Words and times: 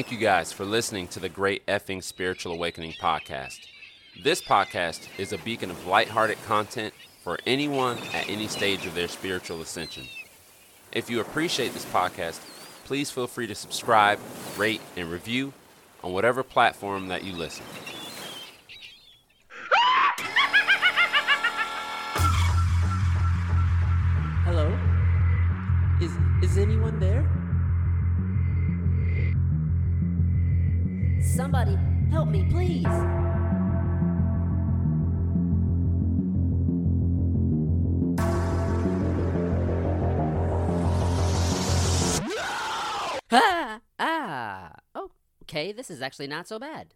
Thank 0.00 0.12
you 0.12 0.16
guys 0.16 0.50
for 0.50 0.64
listening 0.64 1.08
to 1.08 1.20
the 1.20 1.28
Great 1.28 1.66
Effing 1.66 2.02
Spiritual 2.02 2.54
Awakening 2.54 2.92
podcast. 2.92 3.58
This 4.24 4.40
podcast 4.40 5.06
is 5.18 5.34
a 5.34 5.36
beacon 5.36 5.70
of 5.70 5.86
lighthearted 5.86 6.42
content 6.46 6.94
for 7.22 7.38
anyone 7.46 7.98
at 8.14 8.26
any 8.26 8.48
stage 8.48 8.86
of 8.86 8.94
their 8.94 9.08
spiritual 9.08 9.60
ascension. 9.60 10.06
If 10.90 11.10
you 11.10 11.20
appreciate 11.20 11.74
this 11.74 11.84
podcast, 11.84 12.40
please 12.86 13.10
feel 13.10 13.26
free 13.26 13.46
to 13.48 13.54
subscribe, 13.54 14.18
rate, 14.56 14.80
and 14.96 15.10
review 15.10 15.52
on 16.02 16.14
whatever 16.14 16.42
platform 16.42 17.08
that 17.08 17.22
you 17.22 17.34
listen. 17.34 17.66
Hello? 24.46 24.78
Is 26.00 26.12
is 26.42 26.56
anyone 26.56 26.98
there? 26.98 27.09
Somebody 31.40 31.78
help 32.10 32.28
me, 32.28 32.44
please. 32.50 32.84
Ah, 43.32 43.80
ah. 43.98 44.72
Oh, 44.94 45.12
okay. 45.44 45.72
This 45.72 45.88
is 45.88 46.02
actually 46.02 46.26
not 46.26 46.46
so 46.46 46.58
bad. 46.58 46.92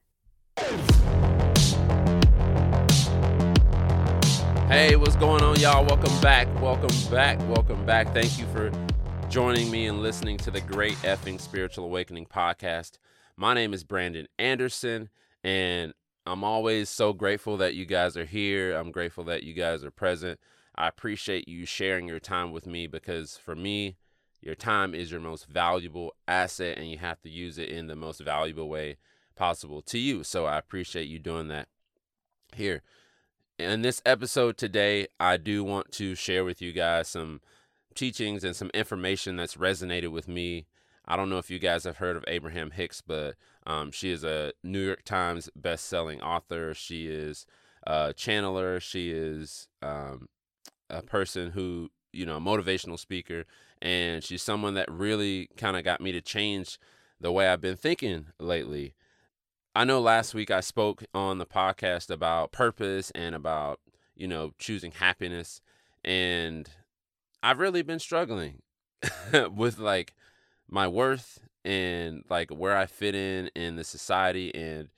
Hey, 4.68 4.96
what's 4.96 5.16
going 5.16 5.42
on, 5.42 5.58
y'all? 5.58 5.86
Welcome 5.86 6.20
back. 6.20 6.48
Welcome 6.60 6.94
back. 7.10 7.38
Welcome 7.48 7.86
back. 7.86 8.12
Thank 8.12 8.38
you 8.38 8.44
for 8.46 8.70
joining 9.30 9.70
me 9.70 9.86
and 9.86 10.02
listening 10.02 10.36
to 10.38 10.50
the 10.50 10.60
Great 10.60 10.96
Effing 10.96 11.40
Spiritual 11.40 11.84
Awakening 11.84 12.26
podcast. 12.26 12.98
My 13.36 13.52
name 13.52 13.74
is 13.74 13.82
Brandon 13.82 14.28
Anderson, 14.38 15.08
and 15.42 15.92
I'm 16.24 16.44
always 16.44 16.88
so 16.88 17.12
grateful 17.12 17.56
that 17.56 17.74
you 17.74 17.84
guys 17.84 18.16
are 18.16 18.24
here. 18.24 18.76
I'm 18.76 18.92
grateful 18.92 19.24
that 19.24 19.42
you 19.42 19.54
guys 19.54 19.82
are 19.84 19.90
present. 19.90 20.38
I 20.76 20.86
appreciate 20.86 21.48
you 21.48 21.66
sharing 21.66 22.06
your 22.06 22.20
time 22.20 22.52
with 22.52 22.64
me 22.64 22.86
because 22.86 23.36
for 23.36 23.56
me, 23.56 23.96
your 24.40 24.54
time 24.54 24.94
is 24.94 25.10
your 25.10 25.20
most 25.20 25.46
valuable 25.48 26.12
asset, 26.28 26.78
and 26.78 26.88
you 26.88 26.98
have 26.98 27.20
to 27.22 27.28
use 27.28 27.58
it 27.58 27.70
in 27.70 27.88
the 27.88 27.96
most 27.96 28.20
valuable 28.20 28.68
way 28.68 28.98
possible 29.34 29.82
to 29.82 29.98
you. 29.98 30.22
So 30.22 30.46
I 30.46 30.56
appreciate 30.56 31.08
you 31.08 31.18
doing 31.18 31.48
that 31.48 31.66
here. 32.54 32.82
In 33.58 33.82
this 33.82 34.00
episode 34.06 34.56
today, 34.56 35.08
I 35.18 35.38
do 35.38 35.64
want 35.64 35.90
to 35.92 36.14
share 36.14 36.44
with 36.44 36.62
you 36.62 36.72
guys 36.72 37.08
some 37.08 37.40
teachings 37.96 38.44
and 38.44 38.54
some 38.54 38.70
information 38.74 39.34
that's 39.36 39.56
resonated 39.56 40.12
with 40.12 40.28
me. 40.28 40.66
I 41.06 41.16
don't 41.16 41.28
know 41.28 41.38
if 41.38 41.50
you 41.50 41.58
guys 41.58 41.84
have 41.84 41.98
heard 41.98 42.16
of 42.16 42.24
Abraham 42.26 42.70
Hicks, 42.70 43.00
but 43.00 43.34
um, 43.66 43.90
she 43.90 44.10
is 44.10 44.24
a 44.24 44.52
New 44.62 44.84
York 44.84 45.04
Times 45.04 45.50
best-selling 45.54 46.22
author. 46.22 46.72
She 46.74 47.08
is 47.08 47.46
a 47.86 48.14
channeler. 48.16 48.80
She 48.80 49.10
is 49.10 49.68
um, 49.82 50.28
a 50.88 51.02
person 51.02 51.50
who, 51.50 51.90
you 52.12 52.24
know, 52.24 52.36
a 52.36 52.40
motivational 52.40 52.98
speaker, 52.98 53.44
and 53.82 54.24
she's 54.24 54.42
someone 54.42 54.74
that 54.74 54.90
really 54.90 55.50
kind 55.56 55.76
of 55.76 55.84
got 55.84 56.00
me 56.00 56.12
to 56.12 56.20
change 56.20 56.78
the 57.20 57.32
way 57.32 57.48
I've 57.48 57.60
been 57.60 57.76
thinking 57.76 58.26
lately. 58.38 58.94
I 59.74 59.84
know 59.84 60.00
last 60.00 60.34
week 60.34 60.50
I 60.50 60.60
spoke 60.60 61.04
on 61.12 61.38
the 61.38 61.46
podcast 61.46 62.08
about 62.10 62.52
purpose 62.52 63.10
and 63.10 63.34
about, 63.34 63.80
you 64.14 64.28
know, 64.28 64.52
choosing 64.58 64.92
happiness. 64.92 65.60
And 66.04 66.68
I've 67.42 67.58
really 67.58 67.82
been 67.82 67.98
struggling 67.98 68.62
with 69.54 69.78
like 69.78 70.14
my 70.68 70.88
worth 70.88 71.40
and 71.64 72.24
like 72.28 72.50
where 72.50 72.76
I 72.76 72.86
fit 72.86 73.14
in 73.14 73.50
in 73.54 73.76
the 73.76 73.84
society 73.84 74.54
and 74.54 74.88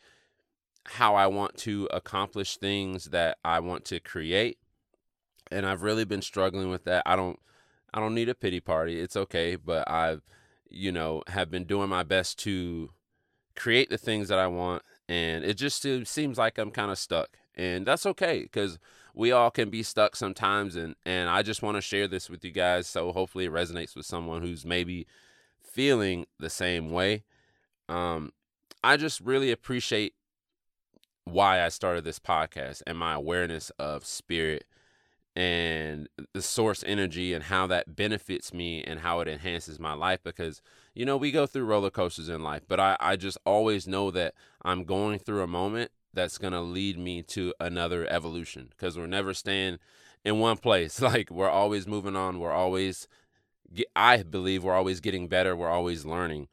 how 0.84 1.14
I 1.14 1.26
want 1.26 1.56
to 1.58 1.88
accomplish 1.92 2.56
things 2.56 3.06
that 3.06 3.38
I 3.44 3.60
want 3.60 3.84
to 3.86 4.00
create. 4.00 4.58
And 5.50 5.66
I've 5.66 5.82
really 5.82 6.04
been 6.04 6.22
struggling 6.22 6.70
with 6.70 6.84
that. 6.84 7.02
I 7.06 7.16
don't 7.16 7.38
I 7.94 8.00
don't 8.00 8.14
need 8.14 8.28
a 8.28 8.34
pity 8.34 8.60
party. 8.60 9.00
It's 9.00 9.16
okay, 9.16 9.56
but 9.56 9.88
I've 9.90 10.22
you 10.68 10.92
know 10.92 11.22
have 11.28 11.50
been 11.50 11.64
doing 11.64 11.88
my 11.88 12.02
best 12.02 12.38
to 12.40 12.90
create 13.54 13.88
the 13.88 13.98
things 13.98 14.28
that 14.28 14.38
I 14.38 14.48
want, 14.48 14.82
and 15.08 15.44
it 15.44 15.54
just 15.54 15.86
seems 16.04 16.38
like 16.38 16.58
I'm 16.58 16.70
kind 16.70 16.90
of 16.90 16.98
stuck, 16.98 17.38
and 17.54 17.86
that's 17.86 18.06
okay 18.06 18.42
because 18.42 18.78
we 19.14 19.32
all 19.32 19.50
can 19.50 19.70
be 19.70 19.82
stuck 19.82 20.16
sometimes, 20.16 20.76
and 20.76 20.96
and 21.04 21.30
I 21.30 21.42
just 21.42 21.62
want 21.62 21.76
to 21.76 21.80
share 21.80 22.08
this 22.08 22.28
with 22.28 22.44
you 22.44 22.50
guys, 22.50 22.86
so 22.86 23.12
hopefully 23.12 23.46
it 23.46 23.52
resonates 23.52 23.96
with 23.96 24.04
someone 24.04 24.42
who's 24.42 24.64
maybe 24.64 25.06
feeling 25.76 26.24
the 26.40 26.48
same 26.48 26.90
way. 26.90 27.22
Um, 27.86 28.32
I 28.82 28.96
just 28.96 29.20
really 29.20 29.50
appreciate 29.50 30.14
why 31.24 31.62
I 31.62 31.68
started 31.68 32.02
this 32.02 32.18
podcast 32.18 32.80
and 32.86 32.96
my 32.96 33.12
awareness 33.12 33.68
of 33.78 34.06
spirit 34.06 34.64
and 35.34 36.08
the 36.32 36.40
source 36.40 36.82
energy 36.86 37.34
and 37.34 37.44
how 37.44 37.66
that 37.66 37.94
benefits 37.94 38.54
me 38.54 38.82
and 38.82 39.00
how 39.00 39.20
it 39.20 39.28
enhances 39.28 39.78
my 39.78 39.92
life 39.92 40.20
because 40.24 40.62
you 40.94 41.04
know 41.04 41.18
we 41.18 41.30
go 41.30 41.44
through 41.44 41.66
roller 41.66 41.90
coasters 41.90 42.30
in 42.30 42.42
life 42.42 42.62
but 42.66 42.80
i, 42.80 42.96
I 43.00 43.16
just 43.16 43.36
always 43.44 43.86
know 43.86 44.10
that 44.12 44.32
i'm 44.62 44.84
going 44.84 45.18
through 45.18 45.42
a 45.42 45.46
moment 45.46 45.90
that's 46.14 46.38
going 46.38 46.54
to 46.54 46.62
lead 46.62 46.98
me 46.98 47.22
to 47.24 47.52
another 47.60 48.06
evolution 48.08 48.68
because 48.70 48.96
we're 48.96 49.06
never 49.06 49.34
staying 49.34 49.78
in 50.24 50.38
one 50.38 50.56
place 50.56 51.02
like 51.02 51.30
we're 51.30 51.50
always 51.50 51.86
moving 51.86 52.16
on 52.16 52.38
we're 52.38 52.50
always 52.50 53.06
i 53.94 54.22
believe 54.22 54.64
we're 54.64 54.74
always 54.74 55.00
getting 55.00 55.28
better 55.28 55.56
we're 55.56 55.68
always 55.68 56.04
learning 56.04 56.48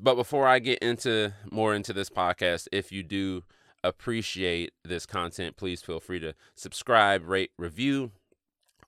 but 0.00 0.14
before 0.14 0.46
i 0.46 0.58
get 0.58 0.78
into 0.80 1.32
more 1.50 1.74
into 1.74 1.92
this 1.92 2.10
podcast 2.10 2.68
if 2.72 2.92
you 2.92 3.02
do 3.02 3.42
appreciate 3.86 4.72
this 4.84 5.06
content, 5.06 5.56
please 5.56 5.82
feel 5.82 6.00
free 6.00 6.20
to 6.20 6.34
subscribe, 6.54 7.26
rate, 7.26 7.52
review 7.56 8.10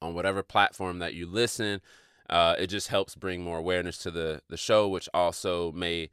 on 0.03 0.15
whatever 0.15 0.43
platform 0.43 0.99
that 0.99 1.15
you 1.15 1.27
listen. 1.27 1.81
Uh, 2.29 2.55
it 2.59 2.67
just 2.67 2.89
helps 2.89 3.15
bring 3.15 3.43
more 3.43 3.59
awareness 3.59 3.99
to 3.99 4.11
the, 4.11 4.43
the 4.49 4.57
show, 4.57 4.89
which 4.89 5.09
also 5.15 5.73
may 5.73 6.11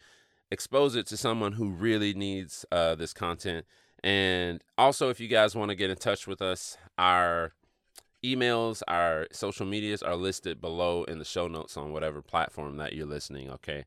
expose 0.50 0.96
it 0.96 1.06
to 1.08 1.18
someone 1.18 1.54
who 1.54 1.70
really 1.70 2.14
needs 2.14 2.66
uh, 2.72 2.96
this 2.96 3.14
content. 3.14 3.66
And 4.04 4.64
also, 4.78 5.10
if 5.10 5.20
you 5.20 5.28
guys 5.28 5.56
want 5.56 5.70
to 5.70 5.76
get 5.76 5.90
in 5.90 5.98
touch 5.98 6.28
with 6.28 6.42
us, 6.42 6.78
our 6.98 7.54
emails, 8.26 8.82
our 8.88 9.28
social 9.32 9.66
medias 9.66 10.02
are 10.02 10.16
listed 10.16 10.62
below 10.62 11.04
in 11.04 11.20
the 11.20 11.26
show 11.26 11.48
notes 11.48 11.78
on 11.78 11.92
whatever 11.92 12.22
platform 12.22 12.78
that 12.78 12.94
you're 12.94 13.06
listening. 13.06 13.50
Okay. 13.50 13.86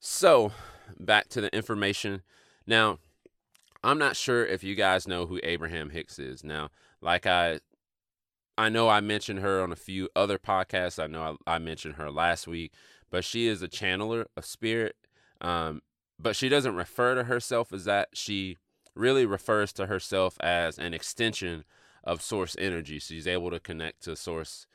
So, 0.00 0.52
back 0.98 1.28
to 1.30 1.40
the 1.40 1.54
information. 1.54 2.22
Now, 2.66 2.98
I'm 3.82 3.98
not 3.98 4.16
sure 4.16 4.44
if 4.44 4.62
you 4.62 4.74
guys 4.74 5.08
know 5.08 5.26
who 5.26 5.40
Abraham 5.42 5.90
Hicks 5.90 6.18
is. 6.18 6.44
Now, 6.44 6.70
like 7.00 7.26
I 7.26 7.60
I 8.56 8.68
know 8.68 8.88
I 8.88 9.00
mentioned 9.00 9.38
her 9.38 9.62
on 9.62 9.72
a 9.72 9.76
few 9.76 10.08
other 10.16 10.38
podcasts. 10.38 11.02
I 11.02 11.06
know 11.06 11.38
I, 11.46 11.54
I 11.54 11.58
mentioned 11.58 11.94
her 11.94 12.10
last 12.10 12.48
week, 12.48 12.72
but 13.10 13.24
she 13.24 13.46
is 13.46 13.62
a 13.62 13.68
channeler 13.68 14.26
of 14.36 14.44
spirit. 14.44 14.96
Um, 15.40 15.82
but 16.18 16.34
she 16.34 16.48
doesn't 16.48 16.74
refer 16.74 17.14
to 17.14 17.24
herself 17.24 17.72
as 17.72 17.84
that. 17.84 18.08
She 18.14 18.56
really 18.96 19.24
refers 19.24 19.72
to 19.74 19.86
herself 19.86 20.36
as 20.40 20.76
an 20.76 20.92
extension 20.92 21.64
of 22.08 22.22
source 22.22 22.56
energy. 22.58 22.98
She's 22.98 23.26
able 23.26 23.50
to 23.50 23.60
connect 23.60 24.02
to 24.04 24.16
source. 24.16 24.66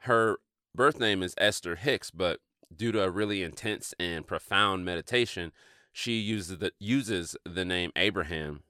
Her 0.00 0.38
birth 0.74 0.98
name 0.98 1.22
is 1.22 1.34
Esther 1.38 1.76
Hicks, 1.76 2.10
but 2.10 2.40
due 2.74 2.92
to 2.92 3.02
a 3.02 3.10
really 3.10 3.42
intense 3.42 3.94
and 3.98 4.26
profound 4.26 4.84
meditation, 4.84 5.52
she 5.92 6.18
uses 6.18 6.58
the 6.58 6.72
uses 6.78 7.36
the 7.44 7.64
name 7.64 7.92
Abraham, 7.96 8.62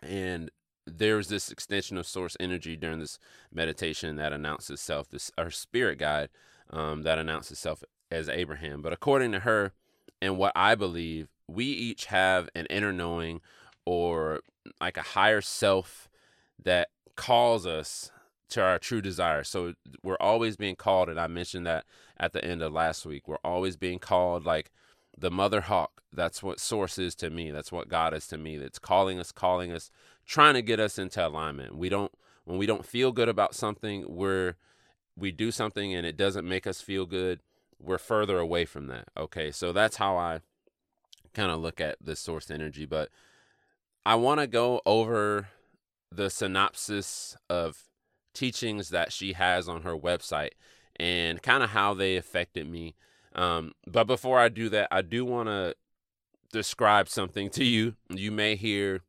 and 0.00 0.50
there's 0.86 1.28
this 1.28 1.50
extension 1.50 1.96
of 1.96 2.06
source 2.06 2.36
energy 2.40 2.76
during 2.76 2.98
this 2.98 3.18
meditation 3.52 4.16
that 4.16 4.32
announces 4.32 4.70
itself, 4.70 5.08
this 5.08 5.30
our 5.38 5.50
spirit 5.50 5.98
guide 5.98 6.30
um, 6.70 7.02
that 7.02 7.18
announces 7.18 7.52
itself 7.52 7.84
as 8.10 8.28
Abraham. 8.28 8.82
But 8.82 8.92
according 8.92 9.32
to 9.32 9.40
her, 9.40 9.72
and 10.20 10.38
what 10.38 10.52
I 10.56 10.74
believe, 10.74 11.28
we 11.46 11.66
each 11.66 12.06
have 12.06 12.48
an 12.54 12.66
inner 12.66 12.92
knowing 12.92 13.40
or 13.84 14.40
like 14.80 14.96
a 14.96 15.02
higher 15.02 15.40
self 15.40 16.08
that 16.64 16.88
calls 17.16 17.66
us 17.66 18.10
to 18.50 18.62
our 18.62 18.78
true 18.78 19.00
desire. 19.00 19.44
So 19.44 19.74
we're 20.02 20.16
always 20.20 20.56
being 20.56 20.76
called, 20.76 21.08
and 21.08 21.18
I 21.18 21.26
mentioned 21.26 21.66
that 21.66 21.84
at 22.18 22.32
the 22.32 22.44
end 22.44 22.62
of 22.62 22.72
last 22.72 23.06
week. 23.06 23.26
We're 23.26 23.36
always 23.44 23.76
being 23.76 23.98
called 23.98 24.44
like 24.44 24.70
the 25.16 25.30
mother 25.30 25.62
hawk. 25.62 26.02
That's 26.12 26.42
what 26.42 26.60
source 26.60 26.98
is 26.98 27.14
to 27.16 27.30
me. 27.30 27.50
That's 27.50 27.72
what 27.72 27.88
God 27.88 28.12
is 28.12 28.26
to 28.28 28.38
me. 28.38 28.58
That's 28.58 28.78
calling 28.78 29.18
us, 29.18 29.32
calling 29.32 29.72
us, 29.72 29.90
trying 30.26 30.54
to 30.54 30.62
get 30.62 30.80
us 30.80 30.98
into 30.98 31.26
alignment. 31.26 31.76
We 31.76 31.88
don't 31.88 32.12
when 32.44 32.58
we 32.58 32.66
don't 32.66 32.84
feel 32.84 33.12
good 33.12 33.28
about 33.28 33.54
something, 33.54 34.04
we're 34.08 34.56
we 35.16 35.30
do 35.30 35.50
something 35.50 35.94
and 35.94 36.06
it 36.06 36.16
doesn't 36.16 36.48
make 36.48 36.66
us 36.66 36.80
feel 36.80 37.06
good, 37.06 37.40
we're 37.78 37.98
further 37.98 38.38
away 38.38 38.64
from 38.64 38.86
that. 38.88 39.08
Okay. 39.16 39.50
So 39.50 39.72
that's 39.72 39.96
how 39.96 40.16
I 40.16 40.40
kind 41.34 41.50
of 41.50 41.60
look 41.60 41.80
at 41.80 41.96
the 42.00 42.16
source 42.16 42.50
energy. 42.50 42.84
But 42.84 43.10
I 44.04 44.16
want 44.16 44.40
to 44.40 44.46
go 44.46 44.80
over 44.84 45.48
the 46.16 46.30
synopsis 46.30 47.36
of 47.48 47.84
teachings 48.34 48.90
that 48.90 49.12
she 49.12 49.34
has 49.34 49.68
on 49.68 49.82
her 49.82 49.96
website 49.96 50.52
and 50.96 51.42
kind 51.42 51.62
of 51.62 51.70
how 51.70 51.94
they 51.94 52.16
affected 52.16 52.68
me 52.68 52.94
um, 53.34 53.72
but 53.86 54.06
before 54.06 54.38
I 54.38 54.48
do 54.48 54.68
that, 54.70 54.88
I 54.90 55.02
do 55.02 55.24
want 55.24 55.48
to 55.48 55.74
describe 56.52 57.08
something 57.08 57.48
to 57.50 57.64
you, 57.64 57.94
you 58.10 58.30
may 58.30 58.56
hear 58.56 59.00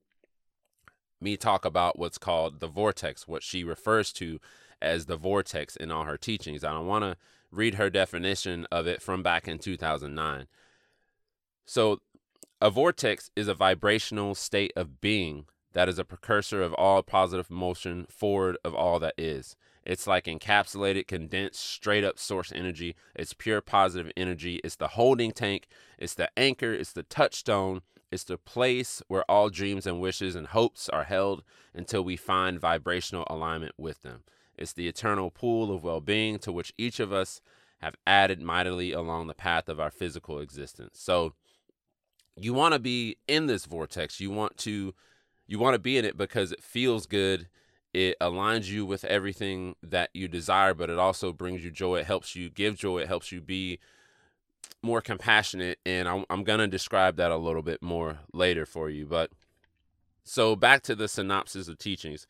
me 1.20 1.38
talk 1.38 1.66
about 1.66 2.00
what's 2.00 2.18
called 2.18 2.60
the 2.60 2.68
vortex, 2.68 3.28
what 3.28 3.44
she 3.44 3.64
refers 3.64 4.12
to 4.14 4.40
as 4.82 5.06
the 5.06 5.18
vortex 5.18 5.76
in 5.76 5.92
all 5.92 6.04
her 6.04 6.18
teachings. 6.18 6.64
I 6.64 6.72
don't 6.72 6.88
want 6.88 7.04
to 7.04 7.18
read 7.52 7.76
her 7.76 7.90
definition 7.90 8.66
of 8.72 8.88
it 8.88 9.02
from 9.02 9.24
back 9.24 9.48
in 9.48 9.60
2009. 9.60 10.48
So, 11.66 12.00
a 12.62 12.70
vortex 12.70 13.30
is 13.36 13.50
a 13.50 13.54
vibrational 13.54 14.36
state 14.36 14.72
of 14.76 15.02
being 15.02 15.46
that 15.74 15.90
is 15.90 16.00
a 16.00 16.06
precursor 16.06 16.62
of 16.62 16.74
all 16.74 17.04
positive 17.04 17.52
motion 17.52 18.06
forward 18.10 18.58
of 18.64 18.74
all 18.74 19.00
that 19.00 19.16
is. 19.18 19.56
It's 19.86 20.08
like 20.08 20.26
encapsulated, 20.26 21.08
condensed, 21.08 21.60
straight 21.60 22.04
up 22.04 22.18
source 22.18 22.52
energy. 22.56 22.96
It's 23.16 23.34
pure 23.34 23.60
positive 23.60 24.12
energy. 24.16 24.62
It's 24.64 24.78
the 24.78 24.90
holding 24.90 25.32
tank. 25.32 25.68
It's 25.98 26.14
the 26.14 26.30
anchor. 26.38 26.74
It's 26.74 26.94
the 26.94 27.04
touchstone. 27.04 27.82
It's 28.12 28.24
the 28.24 28.38
place 28.38 29.02
where 29.08 29.30
all 29.30 29.50
dreams 29.50 29.86
and 29.86 30.00
wishes 30.00 30.36
and 30.36 30.48
hopes 30.48 30.88
are 30.90 31.04
held 31.04 31.44
until 31.74 32.04
we 32.04 32.16
find 32.16 32.60
vibrational 32.60 33.26
alignment 33.28 33.74
with 33.78 34.04
them. 34.04 34.24
It's 34.56 34.74
the 34.74 34.88
eternal 34.88 35.32
pool 35.32 35.74
of 35.74 35.84
well 35.84 36.00
being 36.00 36.40
to 36.40 36.52
which 36.52 36.74
each 36.78 37.00
of 37.00 37.12
us 37.12 37.42
have 37.82 37.96
added 38.08 38.42
mightily 38.42 38.94
along 38.94 39.28
the 39.28 39.34
path 39.34 39.68
of 39.68 39.80
our 39.80 39.92
physical 39.92 40.40
existence. 40.40 41.00
So, 41.00 41.34
you 42.36 42.54
want 42.54 42.74
to 42.74 42.80
be 42.80 43.18
in 43.28 43.48
this 43.48 43.66
vortex. 43.66 44.20
You 44.20 44.32
want 44.32 44.58
to 44.60 44.94
you 45.54 45.60
want 45.60 45.76
to 45.76 45.80
be 45.80 46.00
in 46.00 46.04
it 46.04 46.18
because 46.18 46.52
it 46.52 46.64
feels 46.64 47.06
good. 47.06 47.48
It 47.94 48.18
aligns 48.20 48.72
you 48.72 48.88
with 48.88 49.06
everything 49.06 49.76
that 49.84 50.10
you 50.12 50.28
desire, 50.28 50.74
but 50.74 50.90
it 50.90 50.98
also 50.98 51.32
brings 51.32 51.64
you 51.64 51.70
joy. 51.70 51.98
It 51.98 52.08
helps 52.08 52.36
you 52.36 52.50
give 52.50 52.76
joy. 52.76 53.02
It 53.02 53.08
helps 53.08 53.32
you 53.32 53.40
be 53.40 53.78
more 54.82 55.00
compassionate. 55.00 55.78
And 55.86 56.10
I'm, 56.10 56.26
I'm 56.28 56.44
going 56.44 56.58
to 56.58 56.68
describe 56.68 57.18
that 57.18 57.30
a 57.30 57.38
little 57.38 57.62
bit 57.62 57.84
more 57.84 58.18
later 58.34 58.66
for 58.66 58.90
you. 58.90 59.06
But 59.06 59.30
so 60.24 60.56
back 60.56 60.82
to 60.84 60.96
the 60.96 61.08
synopsis 61.08 61.68
of 61.68 61.78
teachings. 61.78 62.26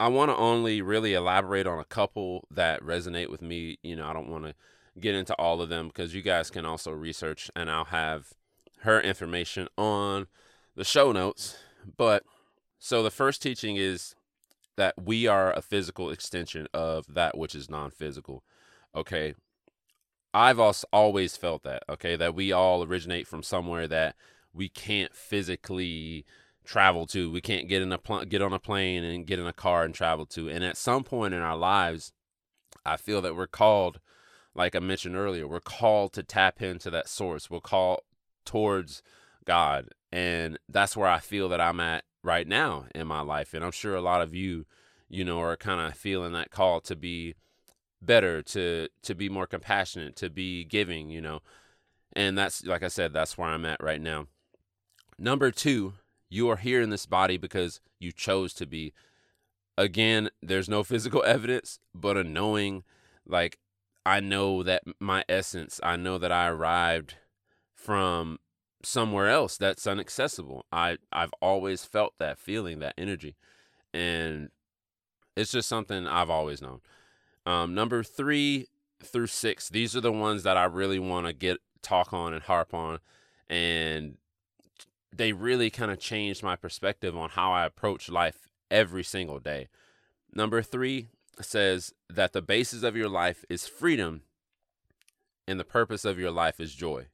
I 0.00 0.08
want 0.08 0.32
to 0.32 0.36
only 0.36 0.82
really 0.82 1.14
elaborate 1.14 1.68
on 1.68 1.78
a 1.78 1.84
couple 1.84 2.48
that 2.50 2.82
resonate 2.82 3.30
with 3.30 3.42
me. 3.42 3.78
You 3.84 3.94
know, 3.94 4.08
I 4.08 4.12
don't 4.12 4.28
want 4.28 4.46
to 4.46 4.56
get 4.98 5.14
into 5.14 5.34
all 5.34 5.62
of 5.62 5.68
them 5.68 5.86
because 5.86 6.16
you 6.16 6.22
guys 6.22 6.50
can 6.50 6.66
also 6.66 6.90
research, 6.90 7.48
and 7.54 7.70
I'll 7.70 7.84
have 7.84 8.32
her 8.80 9.00
information 9.00 9.68
on 9.78 10.26
the 10.74 10.82
show 10.82 11.12
notes. 11.12 11.58
But 11.96 12.24
so 12.78 13.02
the 13.02 13.10
first 13.10 13.42
teaching 13.42 13.76
is 13.76 14.14
that 14.76 14.94
we 15.02 15.26
are 15.26 15.52
a 15.52 15.62
physical 15.62 16.10
extension 16.10 16.66
of 16.74 17.06
that 17.14 17.36
which 17.38 17.54
is 17.54 17.70
non 17.70 17.90
physical. 17.90 18.42
Okay. 18.94 19.34
I've 20.32 20.58
also 20.58 20.88
always 20.92 21.36
felt 21.36 21.62
that, 21.62 21.84
okay, 21.88 22.16
that 22.16 22.34
we 22.34 22.50
all 22.50 22.82
originate 22.82 23.28
from 23.28 23.44
somewhere 23.44 23.86
that 23.86 24.16
we 24.52 24.68
can't 24.68 25.14
physically 25.14 26.24
travel 26.64 27.06
to. 27.06 27.30
We 27.30 27.40
can't 27.40 27.68
get 27.68 27.82
in 27.82 27.92
a 27.92 27.98
pl- 27.98 28.24
get 28.24 28.42
on 28.42 28.52
a 28.52 28.58
plane 28.58 29.04
and 29.04 29.26
get 29.26 29.38
in 29.38 29.46
a 29.46 29.52
car 29.52 29.84
and 29.84 29.94
travel 29.94 30.26
to. 30.26 30.48
And 30.48 30.64
at 30.64 30.76
some 30.76 31.04
point 31.04 31.34
in 31.34 31.40
our 31.40 31.56
lives, 31.56 32.12
I 32.84 32.96
feel 32.96 33.22
that 33.22 33.36
we're 33.36 33.46
called, 33.46 34.00
like 34.54 34.74
I 34.74 34.80
mentioned 34.80 35.16
earlier, 35.16 35.46
we're 35.46 35.60
called 35.60 36.12
to 36.14 36.22
tap 36.22 36.60
into 36.60 36.90
that 36.90 37.08
source. 37.08 37.48
We're 37.48 37.60
called 37.60 38.00
towards 38.44 39.02
God. 39.44 39.90
And 40.14 40.60
that's 40.68 40.96
where 40.96 41.08
I 41.08 41.18
feel 41.18 41.48
that 41.48 41.60
I'm 41.60 41.80
at 41.80 42.04
right 42.22 42.46
now 42.46 42.84
in 42.94 43.08
my 43.08 43.20
life. 43.20 43.52
And 43.52 43.64
I'm 43.64 43.72
sure 43.72 43.96
a 43.96 44.00
lot 44.00 44.20
of 44.20 44.32
you, 44.32 44.64
you 45.08 45.24
know, 45.24 45.40
are 45.40 45.56
kind 45.56 45.80
of 45.80 45.98
feeling 45.98 46.32
that 46.34 46.52
call 46.52 46.80
to 46.82 46.94
be 46.94 47.34
better, 48.00 48.40
to 48.40 48.86
to 49.02 49.14
be 49.16 49.28
more 49.28 49.48
compassionate, 49.48 50.14
to 50.16 50.30
be 50.30 50.62
giving, 50.62 51.10
you 51.10 51.20
know. 51.20 51.40
And 52.14 52.38
that's 52.38 52.64
like 52.64 52.84
I 52.84 52.88
said, 52.88 53.12
that's 53.12 53.36
where 53.36 53.48
I'm 53.48 53.64
at 53.64 53.82
right 53.82 54.00
now. 54.00 54.28
Number 55.18 55.50
2, 55.50 55.94
you 56.30 56.48
are 56.48 56.58
here 56.58 56.80
in 56.80 56.90
this 56.90 57.06
body 57.06 57.36
because 57.36 57.80
you 57.98 58.12
chose 58.12 58.54
to 58.54 58.66
be. 58.66 58.92
Again, 59.76 60.30
there's 60.40 60.68
no 60.68 60.84
physical 60.84 61.24
evidence, 61.24 61.80
but 61.92 62.16
a 62.16 62.22
knowing 62.22 62.84
like 63.26 63.58
I 64.06 64.20
know 64.20 64.62
that 64.62 64.84
my 65.00 65.24
essence, 65.28 65.80
I 65.82 65.96
know 65.96 66.18
that 66.18 66.30
I 66.30 66.46
arrived 66.46 67.16
from 67.74 68.38
somewhere 68.84 69.28
else 69.28 69.56
that's 69.56 69.86
inaccessible. 69.86 70.64
I 70.72 70.98
I've 71.12 71.32
always 71.40 71.84
felt 71.84 72.14
that 72.18 72.38
feeling, 72.38 72.78
that 72.80 72.94
energy, 72.96 73.36
and 73.92 74.50
it's 75.36 75.52
just 75.52 75.68
something 75.68 76.06
I've 76.06 76.30
always 76.30 76.62
known. 76.62 76.80
Um, 77.46 77.74
number 77.74 78.02
three 78.02 78.68
through 79.02 79.26
six, 79.26 79.68
these 79.68 79.94
are 79.96 80.00
the 80.00 80.12
ones 80.12 80.42
that 80.44 80.56
I 80.56 80.64
really 80.64 80.98
want 80.98 81.26
to 81.26 81.32
get 81.32 81.58
talk 81.82 82.12
on 82.12 82.32
and 82.32 82.42
harp 82.42 82.72
on, 82.72 83.00
and 83.48 84.16
they 85.14 85.32
really 85.32 85.70
kind 85.70 85.90
of 85.90 85.98
changed 85.98 86.42
my 86.42 86.56
perspective 86.56 87.16
on 87.16 87.30
how 87.30 87.52
I 87.52 87.66
approach 87.66 88.08
life 88.08 88.48
every 88.70 89.04
single 89.04 89.38
day. 89.38 89.68
Number 90.32 90.62
three 90.62 91.08
says 91.40 91.92
that 92.08 92.32
the 92.32 92.42
basis 92.42 92.82
of 92.82 92.96
your 92.96 93.08
life 93.08 93.44
is 93.48 93.66
freedom, 93.66 94.22
and 95.46 95.60
the 95.60 95.64
purpose 95.64 96.04
of 96.04 96.18
your 96.18 96.30
life 96.30 96.58
is 96.58 96.74
joy. 96.74 97.06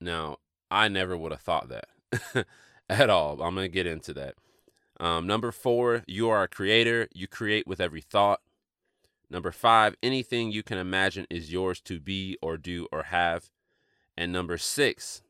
Now, 0.00 0.38
I 0.70 0.88
never 0.88 1.16
would 1.16 1.32
have 1.32 1.40
thought 1.40 1.68
that 1.68 2.46
at 2.88 3.10
all. 3.10 3.42
I'm 3.42 3.54
going 3.54 3.64
to 3.64 3.68
get 3.68 3.86
into 3.86 4.12
that. 4.14 4.34
Um, 5.00 5.26
number 5.26 5.52
four, 5.52 6.04
you 6.06 6.28
are 6.28 6.42
a 6.42 6.48
creator. 6.48 7.08
You 7.12 7.26
create 7.26 7.66
with 7.66 7.80
every 7.80 8.00
thought. 8.00 8.40
Number 9.30 9.52
five, 9.52 9.94
anything 10.02 10.50
you 10.50 10.62
can 10.62 10.78
imagine 10.78 11.26
is 11.30 11.52
yours 11.52 11.80
to 11.82 12.00
be 12.00 12.36
or 12.40 12.56
do 12.56 12.88
or 12.90 13.04
have. 13.04 13.50
And 14.16 14.32
number 14.32 14.58
six, 14.58 15.22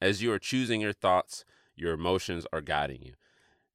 as 0.00 0.22
you 0.22 0.32
are 0.32 0.38
choosing 0.38 0.80
your 0.80 0.92
thoughts, 0.92 1.44
your 1.76 1.92
emotions 1.92 2.46
are 2.52 2.60
guiding 2.60 3.02
you. 3.02 3.14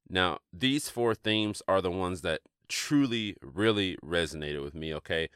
Now, 0.08 0.38
these 0.52 0.88
four 0.88 1.14
themes 1.14 1.62
are 1.66 1.80
the 1.80 1.90
ones 1.90 2.20
that 2.22 2.40
truly, 2.68 3.36
really 3.42 3.96
resonated 4.04 4.62
with 4.62 4.74
me, 4.74 4.94
okay? 4.94 5.28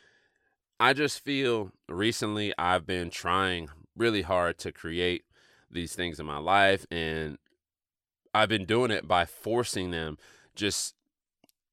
I 0.78 0.92
just 0.92 1.20
feel 1.20 1.72
recently 1.88 2.52
I've 2.58 2.86
been 2.86 3.10
trying 3.10 3.68
really 3.96 4.22
hard 4.22 4.58
to 4.58 4.72
create 4.72 5.24
these 5.70 5.94
things 5.94 6.20
in 6.20 6.26
my 6.26 6.38
life 6.38 6.86
and 6.90 7.38
I've 8.32 8.48
been 8.48 8.64
doing 8.64 8.90
it 8.90 9.06
by 9.06 9.24
forcing 9.26 9.90
them 9.90 10.18
just 10.54 10.94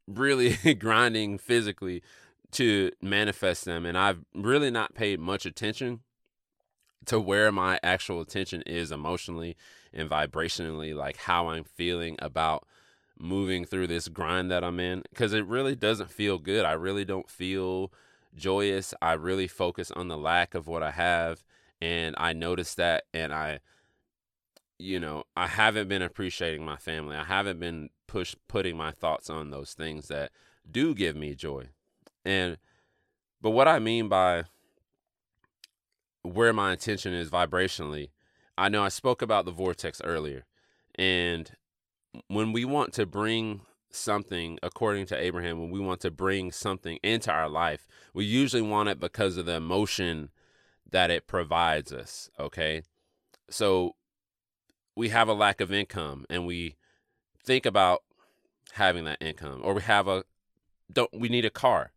really 0.07 0.57
grinding 0.79 1.37
physically 1.37 2.03
to 2.51 2.91
manifest 3.01 3.65
them 3.65 3.85
and 3.85 3.97
I've 3.97 4.19
really 4.33 4.71
not 4.71 4.93
paid 4.93 5.19
much 5.19 5.45
attention 5.45 6.01
to 7.05 7.19
where 7.19 7.51
my 7.51 7.79
actual 7.81 8.21
attention 8.21 8.61
is 8.63 8.91
emotionally 8.91 9.55
and 9.93 10.09
vibrationally 10.09 10.95
like 10.95 11.17
how 11.17 11.47
I'm 11.47 11.63
feeling 11.63 12.15
about 12.19 12.67
moving 13.17 13.65
through 13.65 13.87
this 13.87 14.07
grind 14.07 14.51
that 14.51 14.63
I'm 14.63 14.79
in 14.79 15.03
cuz 15.15 15.33
it 15.33 15.45
really 15.45 15.75
doesn't 15.75 16.11
feel 16.11 16.37
good. 16.37 16.65
I 16.65 16.73
really 16.73 17.05
don't 17.05 17.29
feel 17.29 17.91
joyous. 18.35 18.93
I 19.01 19.13
really 19.13 19.47
focus 19.47 19.91
on 19.91 20.07
the 20.07 20.17
lack 20.17 20.53
of 20.53 20.67
what 20.67 20.83
I 20.83 20.91
have 20.91 21.43
and 21.81 22.15
I 22.17 22.33
noticed 22.33 22.77
that 22.77 23.05
and 23.13 23.33
I 23.33 23.59
you 24.81 24.99
know, 24.99 25.25
I 25.37 25.45
haven't 25.45 25.89
been 25.89 26.01
appreciating 26.01 26.65
my 26.65 26.75
family. 26.75 27.15
I 27.15 27.23
haven't 27.23 27.59
been 27.59 27.91
push 28.07 28.35
putting 28.47 28.75
my 28.75 28.91
thoughts 28.91 29.29
on 29.29 29.51
those 29.51 29.73
things 29.73 30.07
that 30.07 30.31
do 30.69 30.95
give 30.95 31.15
me 31.15 31.35
joy. 31.35 31.67
And 32.25 32.57
but 33.41 33.51
what 33.51 33.67
I 33.67 33.79
mean 33.79 34.07
by 34.07 34.45
where 36.23 36.53
my 36.53 36.73
attention 36.73 37.13
is 37.13 37.29
vibrationally, 37.29 38.09
I 38.57 38.69
know 38.69 38.83
I 38.83 38.89
spoke 38.89 39.21
about 39.21 39.45
the 39.45 39.51
vortex 39.51 40.01
earlier. 40.03 40.45
And 40.95 41.51
when 42.27 42.51
we 42.51 42.65
want 42.65 42.93
to 42.93 43.05
bring 43.05 43.61
something 43.91 44.59
according 44.63 45.05
to 45.07 45.17
Abraham, 45.17 45.59
when 45.59 45.71
we 45.71 45.79
want 45.79 46.01
to 46.01 46.11
bring 46.11 46.51
something 46.51 46.97
into 47.03 47.31
our 47.31 47.49
life, 47.49 47.87
we 48.13 48.25
usually 48.25 48.61
want 48.61 48.89
it 48.89 48.99
because 48.99 49.37
of 49.37 49.45
the 49.45 49.55
emotion 49.55 50.29
that 50.91 51.09
it 51.09 51.27
provides 51.27 51.91
us. 51.91 52.29
Okay. 52.39 52.83
So 53.49 53.95
we 54.95 55.09
have 55.09 55.27
a 55.27 55.33
lack 55.33 55.61
of 55.61 55.71
income 55.71 56.25
and 56.29 56.45
we 56.45 56.75
think 57.43 57.65
about 57.65 58.03
having 58.73 59.03
that 59.05 59.21
income 59.21 59.61
or 59.63 59.73
we 59.73 59.81
have 59.81 60.07
a 60.07 60.23
don't 60.91 61.09
we 61.13 61.29
need 61.29 61.45
a 61.45 61.49
car 61.49 61.91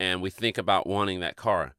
and 0.00 0.22
we 0.22 0.30
think 0.30 0.58
about 0.58 0.86
wanting 0.86 1.20
that 1.20 1.36
car. 1.36 1.74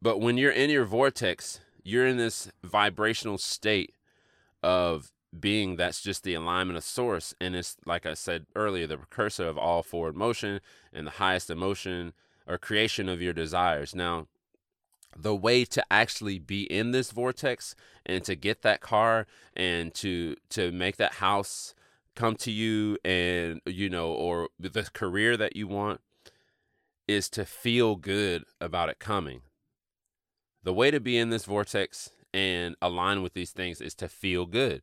But 0.00 0.20
when 0.20 0.36
you're 0.36 0.52
in 0.52 0.70
your 0.70 0.84
vortex, 0.84 1.60
you're 1.82 2.06
in 2.06 2.16
this 2.16 2.50
vibrational 2.62 3.38
state 3.38 3.94
of 4.62 5.12
being 5.38 5.76
that's 5.76 6.00
just 6.00 6.22
the 6.22 6.34
alignment 6.34 6.78
of 6.78 6.84
source 6.84 7.34
and 7.40 7.54
it's 7.54 7.76
like 7.84 8.06
I 8.06 8.14
said 8.14 8.46
earlier 8.54 8.86
the 8.86 8.96
precursor 8.96 9.46
of 9.46 9.58
all 9.58 9.82
forward 9.82 10.16
motion 10.16 10.60
and 10.92 11.06
the 11.06 11.12
highest 11.12 11.50
emotion 11.50 12.14
or 12.46 12.58
creation 12.58 13.08
of 13.08 13.20
your 13.20 13.32
desires. 13.32 13.94
Now, 13.94 14.28
the 15.16 15.34
way 15.34 15.64
to 15.64 15.84
actually 15.90 16.38
be 16.38 16.64
in 16.64 16.90
this 16.90 17.10
vortex 17.10 17.74
and 18.04 18.22
to 18.24 18.34
get 18.34 18.62
that 18.62 18.80
car 18.80 19.26
and 19.56 19.94
to 19.94 20.36
to 20.50 20.70
make 20.72 20.96
that 20.96 21.14
house 21.14 21.74
come 22.14 22.34
to 22.36 22.50
you 22.50 22.98
and 23.04 23.60
you 23.66 23.88
know 23.88 24.12
or 24.12 24.48
the 24.58 24.88
career 24.92 25.36
that 25.36 25.56
you 25.56 25.66
want 25.66 26.00
is 27.08 27.28
to 27.28 27.44
feel 27.44 27.96
good 27.96 28.44
about 28.60 28.88
it 28.88 28.98
coming 28.98 29.42
the 30.66 30.72
way 30.72 30.90
to 30.90 30.98
be 30.98 31.16
in 31.16 31.30
this 31.30 31.44
vortex 31.44 32.10
and 32.34 32.74
align 32.82 33.22
with 33.22 33.34
these 33.34 33.52
things 33.52 33.80
is 33.80 33.94
to 33.94 34.08
feel 34.08 34.46
good. 34.46 34.82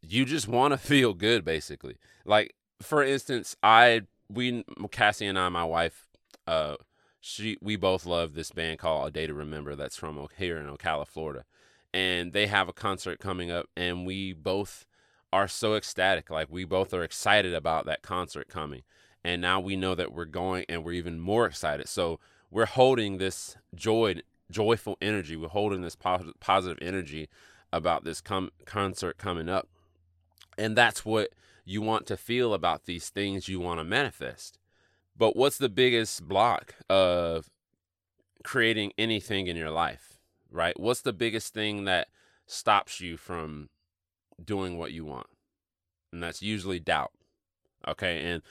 You 0.00 0.24
just 0.24 0.48
want 0.48 0.72
to 0.72 0.78
feel 0.92 1.12
good, 1.14 1.44
basically. 1.44 1.96
Like 2.24 2.54
for 2.80 3.02
instance, 3.02 3.54
I 3.62 4.02
we 4.30 4.64
Kassy 4.88 5.28
and 5.28 5.38
I, 5.38 5.50
my 5.50 5.64
wife, 5.64 6.08
uh, 6.46 6.76
she 7.20 7.56
we 7.60 7.76
both 7.76 8.06
love 8.06 8.34
this 8.34 8.50
band 8.52 8.78
called 8.78 9.08
A 9.08 9.10
Day 9.10 9.26
to 9.26 9.34
Remember. 9.34 9.74
That's 9.74 9.96
from 9.96 10.26
here 10.36 10.58
in 10.58 10.66
Ocala, 10.66 11.06
Florida, 11.06 11.44
and 11.92 12.32
they 12.32 12.46
have 12.46 12.68
a 12.68 12.72
concert 12.72 13.18
coming 13.18 13.50
up, 13.50 13.66
and 13.76 14.06
we 14.06 14.32
both 14.32 14.84
are 15.32 15.48
so 15.48 15.74
ecstatic. 15.74 16.30
Like 16.30 16.48
we 16.50 16.64
both 16.64 16.94
are 16.94 17.02
excited 17.02 17.54
about 17.54 17.86
that 17.86 18.02
concert 18.02 18.48
coming, 18.48 18.82
and 19.24 19.42
now 19.42 19.60
we 19.60 19.76
know 19.76 19.94
that 19.94 20.12
we're 20.12 20.24
going, 20.24 20.64
and 20.68 20.84
we're 20.84 20.92
even 20.92 21.20
more 21.20 21.46
excited. 21.46 21.88
So 21.88 22.20
we're 22.50 22.66
holding 22.66 23.18
this 23.18 23.56
joy, 23.74 24.20
joyful 24.50 24.96
energy. 25.00 25.36
We're 25.36 25.48
holding 25.48 25.82
this 25.82 25.96
positive 25.96 26.78
energy 26.80 27.28
about 27.72 28.04
this 28.04 28.20
com- 28.20 28.52
concert 28.64 29.18
coming 29.18 29.48
up, 29.48 29.68
and 30.56 30.76
that's 30.76 31.04
what 31.04 31.30
you 31.64 31.82
want 31.82 32.06
to 32.06 32.16
feel 32.16 32.54
about 32.54 32.86
these 32.86 33.10
things 33.10 33.48
you 33.48 33.60
want 33.60 33.78
to 33.80 33.84
manifest. 33.84 34.58
But 35.18 35.36
what's 35.36 35.58
the 35.58 35.68
biggest 35.68 36.28
block 36.28 36.76
of 36.88 37.50
creating 38.44 38.92
anything 38.96 39.48
in 39.48 39.56
your 39.56 39.70
life, 39.70 40.20
right? 40.50 40.78
What's 40.78 41.00
the 41.00 41.12
biggest 41.12 41.52
thing 41.52 41.84
that 41.84 42.06
stops 42.46 43.00
you 43.00 43.16
from 43.16 43.68
doing 44.42 44.78
what 44.78 44.92
you 44.92 45.04
want? 45.04 45.26
And 46.12 46.22
that's 46.22 46.40
usually 46.40 46.78
doubt. 46.78 47.10
Okay. 47.86 48.24
And 48.30 48.42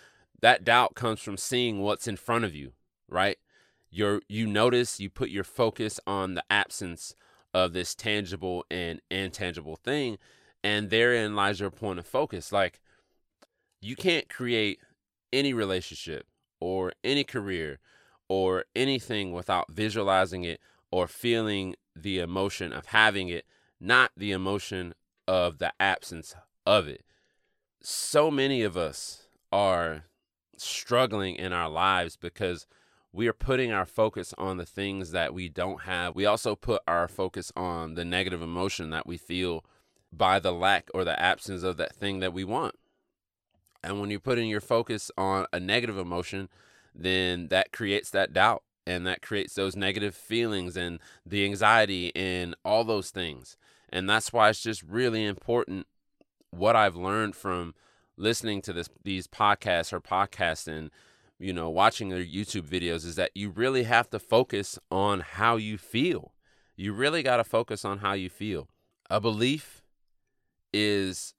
that 0.42 0.66
doubt 0.66 0.94
comes 0.94 1.22
from 1.22 1.38
seeing 1.38 1.80
what's 1.80 2.08
in 2.08 2.18
front 2.18 2.44
of 2.44 2.54
you, 2.54 2.74
right? 3.08 3.38
You're, 3.90 4.22
you 4.28 4.46
notice, 4.46 5.00
you 5.00 5.10
put 5.10 5.30
your 5.30 5.46
focus 5.46 6.02
on 6.06 6.34
the 6.34 6.44
absence 6.50 7.16
of 7.54 7.72
this 7.72 7.96
tangible 7.96 8.66
and 8.70 9.02
intangible 9.10 9.78
thing. 9.78 10.18
And 10.66 10.90
therein 10.90 11.34
lies 11.34 11.62
your 11.62 11.72
point 11.72 11.98
of 11.98 12.06
focus. 12.06 12.52
Like, 12.52 12.82
you 13.80 13.96
can't 13.96 14.28
create 14.28 14.80
any 15.32 15.54
relationship 15.54 16.28
or 16.60 16.94
any 17.04 17.24
career 17.24 17.80
or 18.30 18.66
anything 18.76 19.32
without 19.32 19.72
visualizing 19.72 20.44
it 20.44 20.60
or 20.92 21.08
feeling 21.08 21.76
the 21.96 22.20
emotion 22.20 22.72
of 22.74 22.88
having 22.88 23.30
it, 23.30 23.46
not 23.80 24.12
the 24.16 24.32
emotion 24.32 24.94
of 25.28 25.58
the 25.60 25.74
absence 25.80 26.36
of 26.66 26.88
it. 26.88 27.04
So 27.82 28.30
many 28.32 28.62
of 28.64 28.78
us 28.78 29.28
are 29.52 30.06
struggling 30.58 31.36
in 31.36 31.54
our 31.54 31.70
lives 31.70 32.18
because 32.18 32.68
we 33.14 33.28
are 33.28 33.34
putting 33.34 33.72
our 33.72 33.86
focus 33.86 34.34
on 34.38 34.58
the 34.58 34.66
things 34.66 35.12
that 35.12 35.34
we 35.34 35.50
don't 35.50 35.82
have. 35.84 36.16
We 36.16 36.26
also 36.26 36.56
put 36.56 36.82
our 36.88 37.08
focus 37.08 37.52
on 37.56 37.96
the 37.96 38.06
negative 38.06 38.42
emotion 38.42 38.90
that 38.92 39.08
we 39.08 39.18
feel 39.18 39.64
by 40.12 40.40
the 40.40 40.52
lack 40.52 40.90
or 40.94 41.04
the 41.04 41.20
absence 41.20 41.64
of 41.64 41.78
that 41.78 41.96
thing 41.96 42.20
that 42.20 42.34
we 42.34 42.44
want. 42.44 42.76
And 43.84 44.00
when 44.00 44.10
you're 44.10 44.20
putting 44.20 44.50
your 44.50 44.62
focus 44.62 45.12
on 45.18 45.46
a 45.54 45.60
negative 45.60 45.98
emotion, 45.98 46.50
then 46.94 47.48
that 47.50 47.72
creates 47.72 48.10
that 48.12 48.34
doubt 48.34 48.64
and 48.86 49.06
that 49.06 49.22
creates 49.22 49.54
those 49.54 49.76
negative 49.76 50.16
feelings 50.16 50.78
and 50.78 51.00
the 51.26 51.44
anxiety 51.46 52.16
and 52.16 52.56
all 52.64 52.84
those 52.84 53.12
things. 53.12 53.58
And 53.90 54.10
that's 54.10 54.34
why 54.34 54.50
it's 54.50 54.62
just 54.62 54.82
really 54.84 55.26
important 55.26 55.88
what 56.52 56.76
I've 56.76 56.96
learned 56.96 57.36
from 57.36 57.76
listening 58.18 58.62
to 58.64 58.74
this 58.74 58.90
these 59.04 59.28
podcasts 59.28 59.94
or 59.94 60.02
podcasting, 60.02 60.90
you 61.40 61.54
know, 61.54 61.70
watching 61.70 62.10
their 62.10 62.24
YouTube 62.24 62.68
videos 62.68 63.06
is 63.06 63.16
that 63.16 63.32
you 63.36 63.50
really 63.50 63.84
have 63.84 64.10
to 64.10 64.20
focus 64.20 64.80
on 64.90 65.20
how 65.20 65.56
you 65.56 65.78
feel. 65.78 66.34
You 66.76 66.94
really 66.94 67.24
got 67.24 67.38
to 67.38 67.44
focus 67.44 67.86
on 67.86 68.00
how 68.00 68.14
you 68.14 68.30
feel. 68.30 68.70
A 69.10 69.20
belief 69.20 69.84
is 70.74 71.34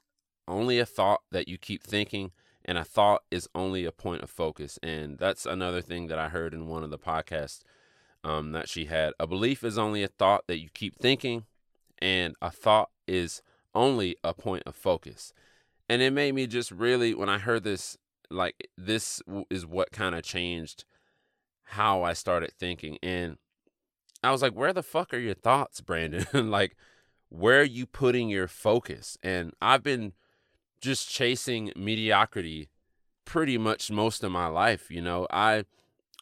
only 0.48 0.78
a 0.78 0.86
thought 0.86 1.20
that 1.30 1.46
you 1.46 1.58
keep 1.58 1.82
thinking 1.84 2.32
and 2.64 2.76
a 2.76 2.84
thought 2.84 3.22
is 3.30 3.48
only 3.54 3.84
a 3.84 3.92
point 3.92 4.22
of 4.22 4.30
focus. 4.30 4.78
And 4.82 5.18
that's 5.18 5.46
another 5.46 5.80
thing 5.80 6.08
that 6.08 6.18
i 6.18 6.28
heard 6.28 6.52
in 6.52 6.68
one 6.68 6.82
of 6.82 6.90
the 6.90 6.98
podcasts 6.98 7.62
um, 8.22 8.52
that 8.52 8.68
she 8.68 8.86
had. 8.86 9.14
A 9.18 9.26
belief 9.26 9.64
is 9.64 9.78
only 9.78 10.02
a 10.02 10.08
thought 10.08 10.46
that 10.48 10.58
you 10.58 10.68
keep 10.72 10.98
thinking 10.98 11.44
and 12.00 12.34
a 12.42 12.50
thought 12.50 12.90
is 13.06 13.42
only 13.74 14.16
a 14.22 14.34
point 14.34 14.64
of 14.66 14.74
focus. 14.74 15.32
And 15.88 16.02
it 16.02 16.12
made 16.12 16.34
me 16.34 16.46
just 16.46 16.70
really 16.70 17.14
when 17.14 17.28
i 17.28 17.38
heard 17.38 17.64
this 17.64 17.96
like 18.30 18.68
this 18.76 19.22
is 19.48 19.64
what 19.64 19.90
kind 19.90 20.14
of 20.14 20.22
changed 20.22 20.84
how 21.64 22.02
i 22.02 22.12
started 22.12 22.52
thinking. 22.52 22.98
And 23.02 23.38
i 24.22 24.30
was 24.30 24.42
like 24.42 24.52
where 24.52 24.72
the 24.72 24.82
fuck 24.82 25.14
are 25.14 25.18
your 25.18 25.34
thoughts 25.34 25.80
brandon? 25.80 26.26
Like 26.50 26.76
where 27.30 27.60
are 27.60 27.64
you 27.64 27.86
putting 27.86 28.28
your 28.28 28.48
focus? 28.48 29.16
And 29.22 29.54
i've 29.62 29.82
been 29.82 30.12
just 30.80 31.08
chasing 31.10 31.72
mediocrity 31.76 32.68
pretty 33.24 33.58
much 33.58 33.90
most 33.90 34.24
of 34.24 34.32
my 34.32 34.46
life 34.46 34.90
you 34.90 35.00
know? 35.00 35.26
I 35.30 35.64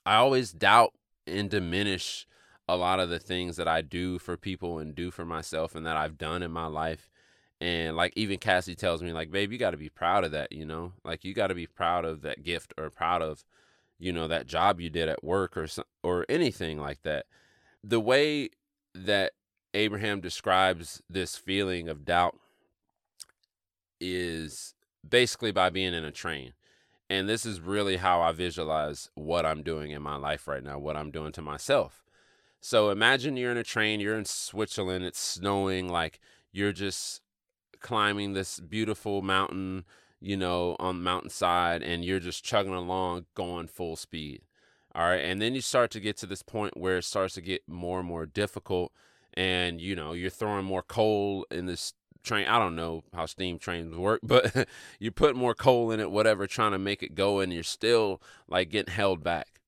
i 0.04 0.16
always 0.16 0.52
doubt 0.52 0.92
and 1.26 1.50
diminish 1.50 2.26
a 2.68 2.76
lot 2.76 3.00
of 3.00 3.08
the 3.08 3.18
things 3.18 3.56
that 3.56 3.68
i 3.68 3.80
do 3.80 4.18
for 4.18 4.36
people 4.36 4.78
and 4.78 4.94
do 4.94 5.10
for 5.10 5.24
myself 5.24 5.74
and 5.74 5.86
that 5.86 5.96
i've 5.96 6.18
done 6.18 6.42
in 6.42 6.50
my 6.50 6.66
life. 6.66 7.08
And 7.60 7.96
like 7.96 8.12
even 8.16 8.38
kassy 8.38 8.76
tells 8.76 9.02
me 9.02 9.12
like 9.12 9.30
babe 9.30 9.50
you 9.52 9.58
got 9.58 9.70
to 9.70 9.76
be 9.76 9.88
proud 9.88 10.24
of 10.24 10.32
that 10.32 10.52
you 10.52 10.66
know? 10.66 10.92
Like 11.04 11.24
you 11.24 11.32
got 11.32 11.46
to 11.46 11.54
be 11.54 11.66
proud 11.66 12.04
of 12.04 12.22
that 12.22 12.42
gift 12.42 12.74
or 12.76 12.90
proud 12.90 13.22
of 13.22 13.44
you 13.98 14.12
know 14.12 14.28
that 14.28 14.46
job 14.46 14.80
you 14.80 14.90
did 14.90 15.08
at 15.08 15.24
work 15.24 15.56
or 15.56 15.66
or 16.02 16.26
anything 16.28 16.78
like 16.78 17.02
that. 17.02 17.26
The 17.82 18.00
way 18.00 18.50
that 18.94 19.32
abraham 19.74 20.20
describes 20.20 21.02
this 21.08 21.36
feeling 21.36 21.88
of 21.88 22.04
doubt 22.04 22.38
is 24.00 24.74
basically 25.08 25.52
by 25.52 25.70
being 25.70 25.94
in 25.94 26.04
a 26.04 26.12
train. 26.12 26.52
And 27.08 27.28
this 27.28 27.46
is 27.46 27.60
really 27.60 27.98
how 27.98 28.20
I 28.20 28.32
visualize 28.32 29.10
what 29.14 29.46
I'm 29.46 29.62
doing 29.62 29.92
in 29.92 30.02
my 30.02 30.16
life 30.16 30.48
right 30.48 30.62
now, 30.62 30.78
what 30.78 30.96
I'm 30.96 31.10
doing 31.10 31.32
to 31.32 31.42
myself. 31.42 32.04
So 32.60 32.90
imagine 32.90 33.36
you're 33.36 33.52
in 33.52 33.56
a 33.56 33.62
train, 33.62 34.00
you're 34.00 34.18
in 34.18 34.24
Switzerland, 34.24 35.04
it's 35.04 35.20
snowing, 35.20 35.88
like 35.88 36.18
you're 36.52 36.72
just 36.72 37.20
climbing 37.80 38.32
this 38.32 38.58
beautiful 38.58 39.22
mountain, 39.22 39.84
you 40.20 40.36
know, 40.36 40.74
on 40.80 40.96
the 40.96 41.04
mountainside, 41.04 41.82
and 41.82 42.04
you're 42.04 42.18
just 42.18 42.44
chugging 42.44 42.74
along, 42.74 43.26
going 43.34 43.68
full 43.68 43.94
speed. 43.94 44.42
All 44.94 45.04
right. 45.04 45.24
And 45.24 45.40
then 45.40 45.54
you 45.54 45.60
start 45.60 45.90
to 45.92 46.00
get 46.00 46.16
to 46.18 46.26
this 46.26 46.42
point 46.42 46.76
where 46.76 46.96
it 46.96 47.04
starts 47.04 47.34
to 47.34 47.42
get 47.42 47.68
more 47.68 48.00
and 48.00 48.08
more 48.08 48.26
difficult. 48.26 48.92
And, 49.34 49.80
you 49.80 49.94
know, 49.94 50.14
you're 50.14 50.30
throwing 50.30 50.64
more 50.64 50.82
coal 50.82 51.46
in 51.50 51.66
this 51.66 51.92
train. 52.26 52.46
I 52.46 52.58
don't 52.58 52.76
know 52.76 53.04
how 53.14 53.26
steam 53.26 53.58
trains 53.58 53.94
work, 53.96 54.20
but 54.22 54.68
you 54.98 55.10
put 55.10 55.36
more 55.36 55.54
coal 55.54 55.90
in 55.90 56.00
it, 56.00 56.10
whatever, 56.10 56.46
trying 56.46 56.72
to 56.72 56.78
make 56.78 57.02
it 57.02 57.14
go, 57.14 57.40
and 57.40 57.52
you're 57.52 57.62
still 57.62 58.20
like 58.48 58.70
getting 58.70 58.92
held 58.92 59.22
back. 59.22 59.60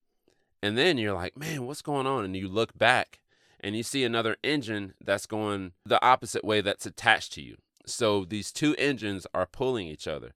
And 0.62 0.77
then 0.77 0.99
you're 0.99 1.15
like, 1.15 1.37
man, 1.37 1.67
what's 1.67 1.83
going 1.83 2.07
on? 2.07 2.25
And 2.25 2.37
you 2.37 2.49
look 2.49 2.77
back 2.77 3.21
and 3.61 3.77
you 3.77 3.83
see 3.83 4.05
another 4.05 4.37
engine 4.43 4.95
that's 5.03 5.27
going 5.27 5.73
the 5.87 6.05
opposite 6.05 6.45
way 6.45 6.61
that's 6.61 6.87
attached 6.87 7.33
to 7.35 7.43
you. 7.43 7.57
So 7.87 8.25
these 8.25 8.53
two 8.53 8.75
engines 8.77 9.27
are 9.33 9.47
pulling 9.47 9.87
each 9.87 10.07
other. 10.07 10.33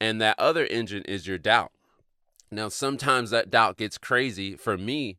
And 0.00 0.20
that 0.20 0.38
other 0.38 0.66
engine 0.66 1.02
is 1.02 1.26
your 1.26 1.38
doubt. 1.38 1.72
Now, 2.50 2.68
sometimes 2.68 3.30
that 3.30 3.50
doubt 3.50 3.78
gets 3.78 3.96
crazy 3.96 4.56
for 4.56 4.76
me, 4.76 5.18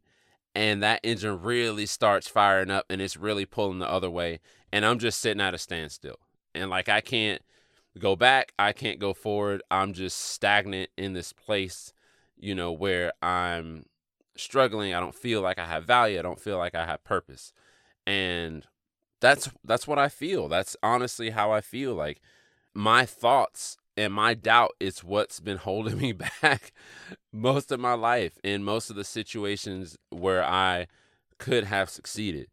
and 0.54 0.84
that 0.84 1.00
engine 1.04 1.42
really 1.42 1.86
starts 1.86 2.28
firing 2.28 2.70
up 2.70 2.86
and 2.90 3.02
it's 3.02 3.18
really 3.18 3.46
pulling 3.46 3.80
the 3.80 3.90
other 3.90 4.10
way. 4.10 4.40
And 4.72 4.86
I'm 4.86 5.00
just 5.00 5.20
sitting 5.20 5.42
at 5.42 5.54
a 5.54 5.58
standstill 5.58 6.20
and 6.56 6.70
like 6.70 6.90
I 6.90 7.02
can't 7.02 7.42
go 8.00 8.16
back, 8.16 8.54
I 8.58 8.74
can't 8.74 9.00
go 9.00 9.14
forward. 9.14 9.62
I'm 9.70 9.94
just 9.94 10.18
stagnant 10.20 10.90
in 10.98 11.14
this 11.14 11.34
place, 11.34 11.94
you 12.38 12.56
know, 12.56 12.72
where 12.72 13.14
I'm 13.22 13.86
struggling. 14.36 14.94
I 14.94 15.00
don't 15.00 15.16
feel 15.16 15.42
like 15.42 15.60
I 15.60 15.66
have 15.66 15.86
value. 15.86 16.20
I 16.20 16.24
don't 16.24 16.40
feel 16.40 16.58
like 16.58 16.76
I 16.76 16.86
have 16.86 17.04
purpose. 17.04 17.54
And 18.06 18.66
that's 19.20 19.50
that's 19.64 19.88
what 19.88 20.00
I 20.00 20.10
feel. 20.10 20.48
That's 20.48 20.76
honestly 20.84 21.30
how 21.30 21.52
I 21.52 21.62
feel. 21.62 21.94
Like 21.94 22.22
my 22.74 23.06
thoughts 23.06 23.78
and 23.96 24.14
my 24.14 24.34
doubt 24.34 24.72
is 24.80 25.04
what's 25.04 25.40
been 25.40 25.58
holding 25.70 25.98
me 25.98 26.14
back 26.14 26.74
most 27.32 27.72
of 27.72 27.80
my 27.80 27.94
life 27.94 28.38
in 28.44 28.64
most 28.64 28.90
of 28.90 28.96
the 28.96 29.04
situations 29.04 29.98
where 30.10 30.44
I 30.44 30.88
could 31.38 31.66
have 31.66 31.90
succeeded. 31.90 32.48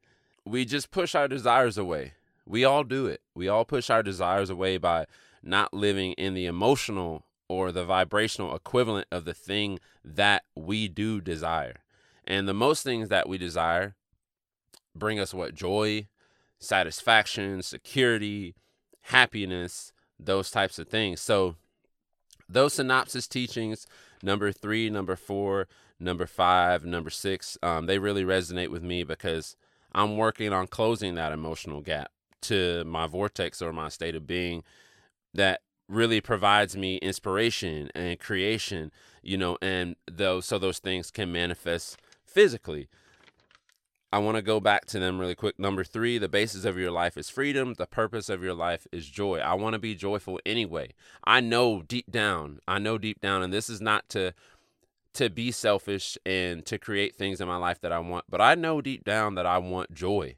We 0.45 0.64
just 0.64 0.90
push 0.90 1.14
our 1.14 1.28
desires 1.28 1.76
away 1.76 2.14
we 2.50 2.64
all 2.64 2.83
do 2.83 3.07
it. 3.07 3.21
We 3.33 3.47
all 3.49 3.64
push 3.64 3.90
our 3.90 4.02
desires 4.02 4.50
away 4.50 4.76
by 4.76 5.07
not 5.40 5.73
living 5.73 6.14
in 6.14 6.35
the 6.35 6.47
emotional 6.47 7.25
or 7.49 7.71
the 7.71 7.85
vibrational 7.85 8.57
equivalent 8.57 9.07
of 9.12 9.25
the 9.25 9.35
thing 9.35 9.78
that 10.04 10.42
we 10.57 10.88
do 10.88 11.21
desire. 11.21 11.76
And 12.26 12.49
the 12.49 12.54
most 12.54 12.83
things 12.83 13.09
that 13.09 13.28
we 13.28 13.38
desire 13.38 13.95
bring 14.97 15.21
us 15.21 15.33
what 15.33 15.54
joy, 15.54 16.09
satisfaction, 16.59 17.62
security, 17.62 18.57
happiness, 19.02 19.92
those 20.19 20.50
types 20.50 20.80
of 20.80 20.88
things. 20.88 21.21
So, 21.21 21.54
those 22.49 22.75
synopsis 22.75 23.28
teachings, 23.28 23.87
number 24.25 24.50
three, 24.50 24.90
number 24.90 25.14
four, 25.14 25.69
number 26.00 26.26
five, 26.26 26.85
number 26.85 27.11
six, 27.11 27.57
um, 27.62 27.87
they 27.87 28.00
really 28.00 28.25
resonate 28.25 28.71
with 28.71 28.83
me 28.83 29.04
because 29.04 29.54
I'm 29.92 30.16
working 30.16 30.52
on 30.52 30.66
closing 30.66 31.14
that 31.14 31.30
emotional 31.30 31.80
gap 31.80 32.11
to 32.42 32.85
my 32.85 33.06
vortex 33.06 33.61
or 33.62 33.73
my 33.73 33.88
state 33.88 34.14
of 34.14 34.26
being 34.26 34.62
that 35.35 35.61
really 35.88 36.20
provides 36.20 36.76
me 36.76 36.97
inspiration 36.99 37.90
and 37.94 38.20
creation, 38.20 38.92
you 39.23 39.37
know, 39.37 39.59
and 39.61 39.97
those 40.11 40.47
so 40.47 40.59
those 40.59 40.78
things 40.78 41.11
can 41.11 41.32
manifest 41.32 41.99
physically. 42.25 42.88
I 44.12 44.18
want 44.18 44.37
to 44.37 44.42
go 44.42 44.59
back 44.59 44.87
to 44.87 44.99
them 44.99 45.20
really 45.20 45.37
quick. 45.37 45.59
Number 45.59 45.85
three, 45.85 46.18
the 46.18 46.28
basis 46.28 46.64
of 46.64 46.76
your 46.76 46.90
life 46.90 47.16
is 47.16 47.30
freedom. 47.30 47.75
The 47.75 47.87
purpose 47.87 48.28
of 48.28 48.42
your 48.42 48.54
life 48.54 48.88
is 48.90 49.09
joy. 49.09 49.38
I 49.38 49.54
want 49.54 49.75
to 49.75 49.78
be 49.78 49.94
joyful 49.94 50.40
anyway. 50.44 50.94
I 51.23 51.40
know 51.40 51.82
deep 51.82 52.11
down, 52.11 52.59
I 52.66 52.78
know 52.78 52.99
deep 52.99 53.20
down, 53.20 53.42
and 53.42 53.52
this 53.52 53.70
is 53.70 53.80
not 53.80 54.09
to 54.11 54.35
to 55.12 55.28
be 55.28 55.50
selfish 55.50 56.16
and 56.25 56.64
to 56.66 56.78
create 56.78 57.16
things 57.16 57.40
in 57.40 57.49
my 57.49 57.56
life 57.56 57.80
that 57.80 57.90
I 57.92 57.99
want, 57.99 58.26
but 58.28 58.40
I 58.40 58.54
know 58.54 58.80
deep 58.80 59.04
down 59.04 59.35
that 59.35 59.47
I 59.47 59.59
want 59.59 59.92
joy. 59.92 60.37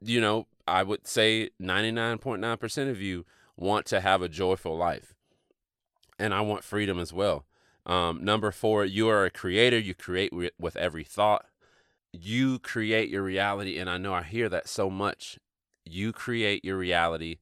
You 0.00 0.20
know, 0.20 0.46
I 0.66 0.82
would 0.82 1.06
say 1.06 1.50
99.9% 1.60 2.90
of 2.90 3.00
you 3.00 3.24
want 3.56 3.86
to 3.86 4.00
have 4.00 4.22
a 4.22 4.28
joyful 4.28 4.76
life. 4.76 5.14
And 6.18 6.32
I 6.32 6.40
want 6.40 6.64
freedom 6.64 6.98
as 6.98 7.12
well. 7.12 7.44
Um, 7.84 8.24
number 8.24 8.50
four, 8.50 8.84
you 8.84 9.08
are 9.08 9.24
a 9.24 9.30
creator. 9.30 9.78
You 9.78 9.94
create 9.94 10.32
with 10.32 10.76
every 10.76 11.04
thought. 11.04 11.46
You 12.12 12.58
create 12.58 13.10
your 13.10 13.22
reality. 13.22 13.78
And 13.78 13.88
I 13.88 13.98
know 13.98 14.14
I 14.14 14.22
hear 14.22 14.48
that 14.48 14.68
so 14.68 14.90
much. 14.90 15.38
You 15.84 16.12
create 16.12 16.64
your 16.64 16.76
reality. 16.76 17.36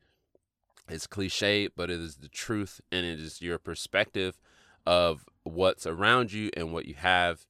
It's 0.88 1.06
cliche, 1.06 1.68
but 1.68 1.90
it 1.90 2.00
is 2.00 2.16
the 2.16 2.28
truth 2.28 2.80
and 2.92 3.06
it 3.06 3.18
is 3.18 3.40
your 3.40 3.58
perspective 3.58 4.38
of 4.86 5.24
what's 5.44 5.86
around 5.86 6.32
you 6.32 6.50
and 6.56 6.72
what 6.72 6.86
you 6.86 6.94
have 6.94 7.46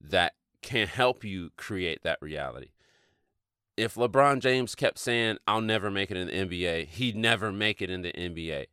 that 0.00 0.34
can 0.60 0.86
help 0.86 1.24
you 1.24 1.50
create 1.56 2.02
that 2.02 2.18
reality. 2.20 2.68
If 3.78 3.94
LeBron 3.94 4.40
James 4.40 4.74
kept 4.74 4.98
saying, 4.98 5.38
I'll 5.46 5.60
never 5.60 5.88
make 5.88 6.10
it 6.10 6.16
in 6.16 6.26
the 6.26 6.32
NBA, 6.32 6.88
he'd 6.88 7.14
never 7.14 7.52
make 7.52 7.80
it 7.80 7.90
in 7.90 8.02
the 8.02 8.12
NBA. 8.12 8.66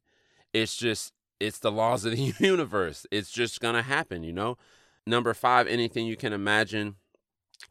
It's 0.51 0.75
just, 0.75 1.13
it's 1.39 1.59
the 1.59 1.71
laws 1.71 2.05
of 2.05 2.13
the 2.13 2.33
universe. 2.39 3.05
It's 3.11 3.29
just 3.29 3.61
going 3.61 3.75
to 3.75 3.83
happen, 3.83 4.23
you 4.23 4.33
know? 4.33 4.57
Number 5.05 5.35
five, 5.35 5.67
anything 5.67 6.07
you 6.07 6.17
can 6.17 6.33
imagine 6.33 6.95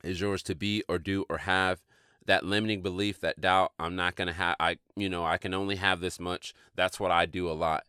is 0.04 0.20
yours 0.20 0.44
to 0.44 0.54
be 0.54 0.84
or 0.88 1.00
do 1.00 1.24
or 1.28 1.38
have. 1.38 1.82
That 2.24 2.44
limiting 2.44 2.82
belief, 2.82 3.20
that 3.20 3.40
doubt, 3.40 3.72
I'm 3.80 3.96
not 3.96 4.14
going 4.14 4.28
to 4.28 4.34
have, 4.34 4.54
I, 4.60 4.78
you 4.94 5.08
know, 5.08 5.24
I 5.24 5.36
can 5.36 5.52
only 5.54 5.76
have 5.76 6.00
this 6.00 6.20
much. 6.20 6.54
That's 6.76 7.00
what 7.00 7.10
I 7.10 7.26
do 7.26 7.50
a 7.50 7.52
lot. 7.52 7.82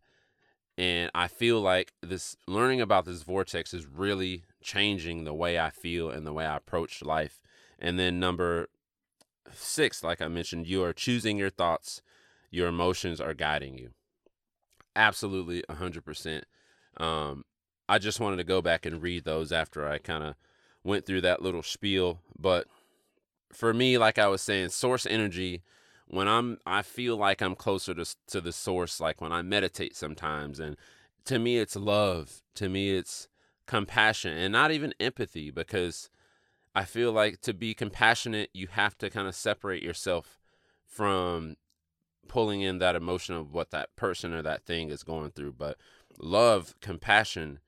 And 0.76 1.12
I 1.14 1.28
feel 1.28 1.62
like 1.62 1.94
this 2.02 2.36
learning 2.48 2.82
about 2.82 3.06
this 3.06 3.22
vortex 3.22 3.76
is 3.76 3.86
really 3.86 4.44
changing 4.60 5.24
the 5.24 5.36
way 5.36 5.60
I 5.60 5.70
feel 5.70 6.10
and 6.10 6.26
the 6.26 6.34
way 6.34 6.48
I 6.48 6.58
approach 6.58 7.04
life. 7.04 7.44
And 7.78 8.00
then 8.00 8.20
number 8.20 8.70
six, 9.54 10.04
like 10.04 10.22
I 10.22 10.28
mentioned, 10.28 10.68
you 10.68 10.84
are 10.84 10.94
choosing 10.94 11.38
your 11.38 11.50
thoughts, 11.50 12.02
your 12.52 12.68
emotions 12.68 13.20
are 13.20 13.34
guiding 13.34 13.78
you. 13.78 13.92
Absolutely, 14.96 15.64
100%. 15.70 16.44
Um, 16.98 17.44
I 17.88 17.98
just 18.00 18.20
wanted 18.20 18.38
to 18.38 18.44
go 18.44 18.62
back 18.62 18.86
and 18.86 19.02
read 19.02 19.26
those 19.26 19.52
after 19.52 19.88
I 19.88 19.98
kind 19.98 20.24
of 20.24 20.36
went 20.84 21.06
through 21.06 21.22
that 21.22 21.42
little 21.42 21.64
spiel. 21.64 22.20
But 22.38 22.68
for 23.52 23.74
me, 23.74 23.98
like 23.98 24.18
I 24.18 24.28
was 24.28 24.42
saying, 24.42 24.70
source 24.70 25.06
energy 25.06 25.64
when 26.08 26.28
I'm 26.28 26.60
I 26.66 26.82
feel 26.82 27.18
like 27.18 27.42
I'm 27.42 27.56
closer 27.56 27.94
to 27.94 28.06
to 28.28 28.42
the 28.42 28.52
source 28.52 29.00
like 29.00 29.22
when 29.22 29.32
I 29.32 29.42
meditate 29.42 29.96
sometimes 29.96 30.60
and 30.60 30.78
to 31.26 31.40
me 31.40 31.58
it's 31.58 31.76
love 31.76 32.44
to 32.56 32.70
me 32.70 32.96
it's 32.96 33.28
compassion 33.66 34.38
and 34.38 34.52
not 34.52 34.72
even 34.72 34.94
empathy 35.00 35.50
because 35.50 36.10
I 36.76 36.84
feel 36.84 37.12
like 37.12 37.42
to 37.42 37.54
be 37.54 37.74
compassionate 37.74 38.50
you 38.54 38.68
have 38.68 38.98
to 39.00 39.10
kind 39.10 39.28
of 39.28 39.36
separate 39.36 39.84
yourself 39.84 40.40
from 40.86 41.56
pulling 42.28 42.62
in 42.62 42.80
that 42.80 42.96
emotion 42.96 43.36
of 43.36 43.54
what 43.54 43.72
that 43.72 43.96
person 43.96 44.34
or 44.34 44.42
that 44.42 44.66
thing 44.66 44.90
is 44.90 45.04
going 45.04 45.32
through 45.32 45.54
but 45.54 45.78
love 46.20 46.76
compassion 46.82 47.60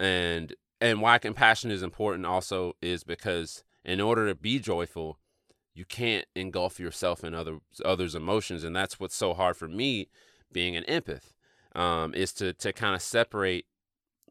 and 0.00 0.54
and 0.80 1.00
why 1.00 1.18
compassion 1.18 1.70
is 1.70 1.82
important 1.82 2.26
also 2.26 2.74
is 2.82 3.04
because 3.04 3.64
in 3.84 4.00
order 4.00 4.26
to 4.26 4.34
be 4.34 4.58
joyful 4.58 5.18
you 5.74 5.84
can't 5.84 6.26
engulf 6.34 6.78
yourself 6.78 7.24
in 7.24 7.34
other 7.34 7.58
others' 7.84 8.14
emotions, 8.14 8.64
and 8.64 8.74
that's 8.76 9.00
what's 9.00 9.16
so 9.16 9.34
hard 9.34 9.56
for 9.56 9.68
me, 9.68 10.08
being 10.52 10.76
an 10.76 10.84
empath, 10.84 11.32
um, 11.74 12.14
is 12.14 12.32
to 12.34 12.52
to 12.54 12.72
kind 12.72 12.94
of 12.94 13.02
separate 13.02 13.66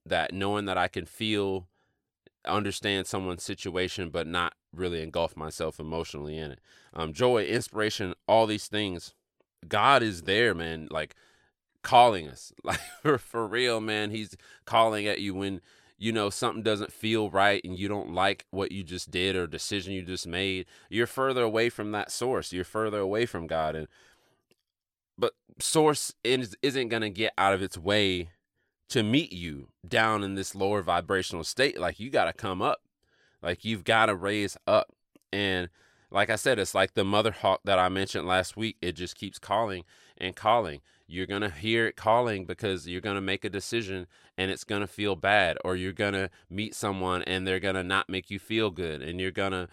that, 0.05 0.33
knowing 0.33 0.65
that 0.65 0.77
I 0.77 0.87
can 0.87 1.05
feel, 1.05 1.67
understand 2.45 3.07
someone's 3.07 3.43
situation, 3.43 4.09
but 4.09 4.27
not 4.27 4.53
really 4.73 5.01
engulf 5.01 5.35
myself 5.35 5.79
emotionally 5.79 6.37
in 6.37 6.51
it. 6.51 6.59
Um, 6.93 7.13
joy, 7.13 7.45
inspiration, 7.45 8.13
all 8.27 8.47
these 8.47 8.67
things, 8.67 9.13
God 9.67 10.03
is 10.03 10.23
there, 10.23 10.53
man. 10.53 10.87
Like 10.89 11.15
calling 11.83 12.27
us, 12.27 12.51
like 12.63 12.81
for, 13.01 13.17
for 13.17 13.47
real, 13.47 13.81
man. 13.81 14.11
He's 14.11 14.35
calling 14.65 15.07
at 15.07 15.19
you 15.19 15.33
when 15.35 15.61
you 15.97 16.11
know 16.11 16.31
something 16.31 16.63
doesn't 16.63 16.91
feel 16.91 17.29
right 17.29 17.61
and 17.63 17.77
you 17.77 17.87
don't 17.87 18.11
like 18.11 18.45
what 18.49 18.71
you 18.71 18.83
just 18.83 19.11
did 19.11 19.35
or 19.35 19.45
decision 19.45 19.93
you 19.93 20.01
just 20.01 20.25
made 20.25 20.65
you're 20.89 21.05
further 21.05 21.43
away 21.43 21.69
from 21.69 21.91
that 21.91 22.11
source 22.11 22.51
you're 22.51 22.63
further 22.65 22.97
away 22.97 23.23
from 23.23 23.45
god 23.45 23.75
and 23.75 23.87
but 25.15 25.33
source 25.59 26.15
is, 26.23 26.57
isn't 26.63 26.89
going 26.89 27.03
to 27.03 27.09
get 27.11 27.33
out 27.37 27.53
of 27.53 27.61
its 27.61 27.77
way 27.77 28.31
to 28.91 29.03
meet 29.03 29.31
you 29.31 29.69
down 29.87 30.23
in 30.23 30.35
this 30.35 30.53
lower 30.53 30.81
vibrational 30.81 31.43
state 31.43 31.79
like 31.79 31.99
you 31.99 32.09
got 32.09 32.25
to 32.25 32.33
come 32.33 32.61
up. 32.61 32.81
Like 33.41 33.65
you've 33.65 33.83
got 33.83 34.07
to 34.07 34.15
raise 34.15 34.57
up. 34.67 34.93
And 35.33 35.69
like 36.13 36.29
i 36.29 36.35
said 36.35 36.59
it's 36.59 36.75
like 36.75 36.93
the 36.93 37.05
mother 37.05 37.31
hawk 37.31 37.61
that 37.63 37.79
i 37.79 37.87
mentioned 37.87 38.27
last 38.27 38.57
week 38.57 38.75
it 38.81 38.91
just 38.91 39.15
keeps 39.15 39.39
calling 39.39 39.83
and 40.17 40.35
calling. 40.35 40.81
You're 41.07 41.25
going 41.25 41.41
to 41.41 41.49
hear 41.49 41.87
it 41.87 41.95
calling 41.95 42.45
because 42.45 42.87
you're 42.87 43.01
going 43.01 43.15
to 43.15 43.21
make 43.21 43.43
a 43.43 43.49
decision 43.49 44.07
and 44.37 44.51
it's 44.51 44.63
going 44.63 44.81
to 44.81 44.87
feel 44.87 45.15
bad 45.15 45.57
or 45.65 45.75
you're 45.75 45.91
going 45.91 46.13
to 46.13 46.29
meet 46.49 46.75
someone 46.75 47.21
and 47.23 47.45
they're 47.45 47.59
going 47.59 47.75
to 47.75 47.83
not 47.83 48.09
make 48.09 48.29
you 48.29 48.39
feel 48.39 48.71
good 48.71 49.01
and 49.01 49.19
you're 49.19 49.31
going 49.31 49.51
to 49.51 49.67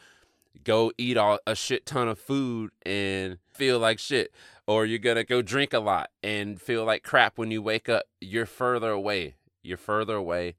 go 0.65 0.91
eat 0.99 1.17
all, 1.17 1.39
a 1.47 1.55
shit 1.55 1.87
ton 1.87 2.09
of 2.09 2.19
food 2.19 2.71
and 2.85 3.39
feel 3.53 3.79
like 3.79 3.99
shit 3.99 4.33
or 4.69 4.85
you're 4.85 4.99
going 4.99 5.17
to 5.17 5.25
go 5.25 5.41
drink 5.41 5.73
a 5.73 5.81
lot 5.81 6.11
and 6.23 6.61
feel 6.61 6.85
like 6.85 7.03
crap 7.03 7.39
when 7.39 7.51
you 7.51 7.61
wake 7.61 7.89
up 7.89 8.05
you're 8.21 8.47
further 8.47 8.91
away 8.91 9.35
you're 9.63 9.77
further 9.77 10.15
away 10.15 10.55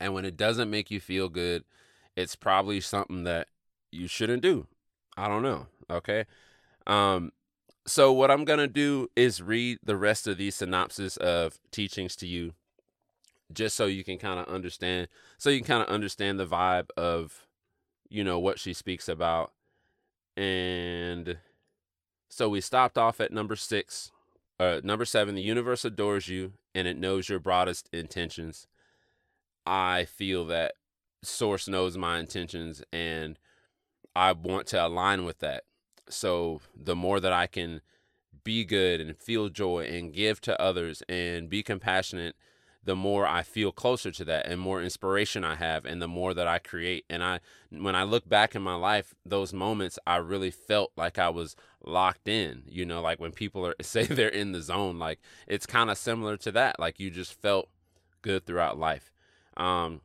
and 0.00 0.14
when 0.14 0.24
it 0.24 0.36
doesn't 0.36 0.70
make 0.70 0.90
you 0.90 0.98
feel 0.98 1.28
good 1.28 1.62
it's 2.16 2.34
probably 2.34 2.80
something 2.80 3.22
that 3.24 3.46
you 3.92 4.08
shouldn't 4.08 4.42
do. 4.42 4.66
I 5.16 5.28
don't 5.28 5.42
know 5.42 5.66
okay? 5.88 6.24
Um 6.86 7.32
so 7.86 8.12
what 8.12 8.30
I'm 8.30 8.44
gonna 8.44 8.68
do 8.68 9.08
is 9.16 9.42
read 9.42 9.78
the 9.82 9.96
rest 9.96 10.26
of 10.26 10.38
these 10.38 10.56
synopsis 10.56 11.16
of 11.16 11.58
teachings 11.70 12.16
to 12.16 12.26
you, 12.26 12.54
just 13.52 13.76
so 13.76 13.86
you 13.86 14.04
can 14.04 14.18
kind 14.18 14.38
of 14.38 14.46
understand, 14.46 15.08
so 15.38 15.50
you 15.50 15.58
can 15.58 15.66
kind 15.66 15.82
of 15.82 15.88
understand 15.88 16.38
the 16.38 16.46
vibe 16.46 16.88
of, 16.96 17.46
you 18.08 18.22
know, 18.22 18.38
what 18.38 18.58
she 18.58 18.74
speaks 18.74 19.08
about, 19.08 19.52
and 20.36 21.38
so 22.30 22.48
we 22.48 22.60
stopped 22.60 22.96
off 22.96 23.20
at 23.20 23.32
number 23.32 23.56
six, 23.56 24.12
uh, 24.60 24.80
number 24.84 25.04
seven. 25.04 25.34
The 25.34 25.42
universe 25.42 25.84
adores 25.84 26.28
you 26.28 26.52
and 26.74 26.86
it 26.86 26.96
knows 26.96 27.28
your 27.28 27.40
broadest 27.40 27.88
intentions. 27.92 28.68
I 29.66 30.04
feel 30.04 30.46
that 30.46 30.74
source 31.22 31.66
knows 31.66 31.98
my 31.98 32.20
intentions 32.20 32.82
and 32.92 33.36
I 34.14 34.32
want 34.32 34.68
to 34.68 34.86
align 34.86 35.24
with 35.24 35.40
that. 35.40 35.64
So 36.08 36.60
the 36.74 36.96
more 36.96 37.18
that 37.18 37.32
I 37.32 37.48
can 37.48 37.80
be 38.44 38.64
good 38.64 39.00
and 39.00 39.16
feel 39.16 39.48
joy 39.48 39.84
and 39.84 40.12
give 40.12 40.40
to 40.42 40.60
others 40.60 41.02
and 41.08 41.50
be 41.50 41.64
compassionate, 41.64 42.36
the 42.82 42.96
more 42.96 43.26
I 43.26 43.42
feel 43.42 43.72
closer 43.72 44.10
to 44.10 44.24
that 44.24 44.46
and 44.46 44.60
more 44.60 44.82
inspiration 44.82 45.44
I 45.44 45.56
have 45.56 45.84
and 45.84 46.00
the 46.00 46.08
more 46.08 46.32
that 46.34 46.48
I 46.48 46.58
create. 46.58 47.04
And 47.10 47.22
I 47.22 47.40
when 47.70 47.94
I 47.94 48.04
look 48.04 48.28
back 48.28 48.54
in 48.54 48.62
my 48.62 48.74
life, 48.74 49.14
those 49.24 49.52
moments 49.52 49.98
I 50.06 50.16
really 50.16 50.50
felt 50.50 50.92
like 50.96 51.18
I 51.18 51.28
was 51.28 51.56
locked 51.84 52.28
in. 52.28 52.62
You 52.66 52.86
know, 52.86 53.00
like 53.02 53.20
when 53.20 53.32
people 53.32 53.66
are 53.66 53.74
say 53.82 54.04
they're 54.04 54.28
in 54.28 54.52
the 54.52 54.62
zone, 54.62 54.98
like 54.98 55.20
it's 55.46 55.66
kind 55.66 55.90
of 55.90 55.98
similar 55.98 56.36
to 56.38 56.52
that. 56.52 56.80
Like 56.80 56.98
you 56.98 57.10
just 57.10 57.40
felt 57.40 57.68
good 58.22 58.46
throughout 58.46 58.78
life. 58.78 59.12
Um 59.56 60.00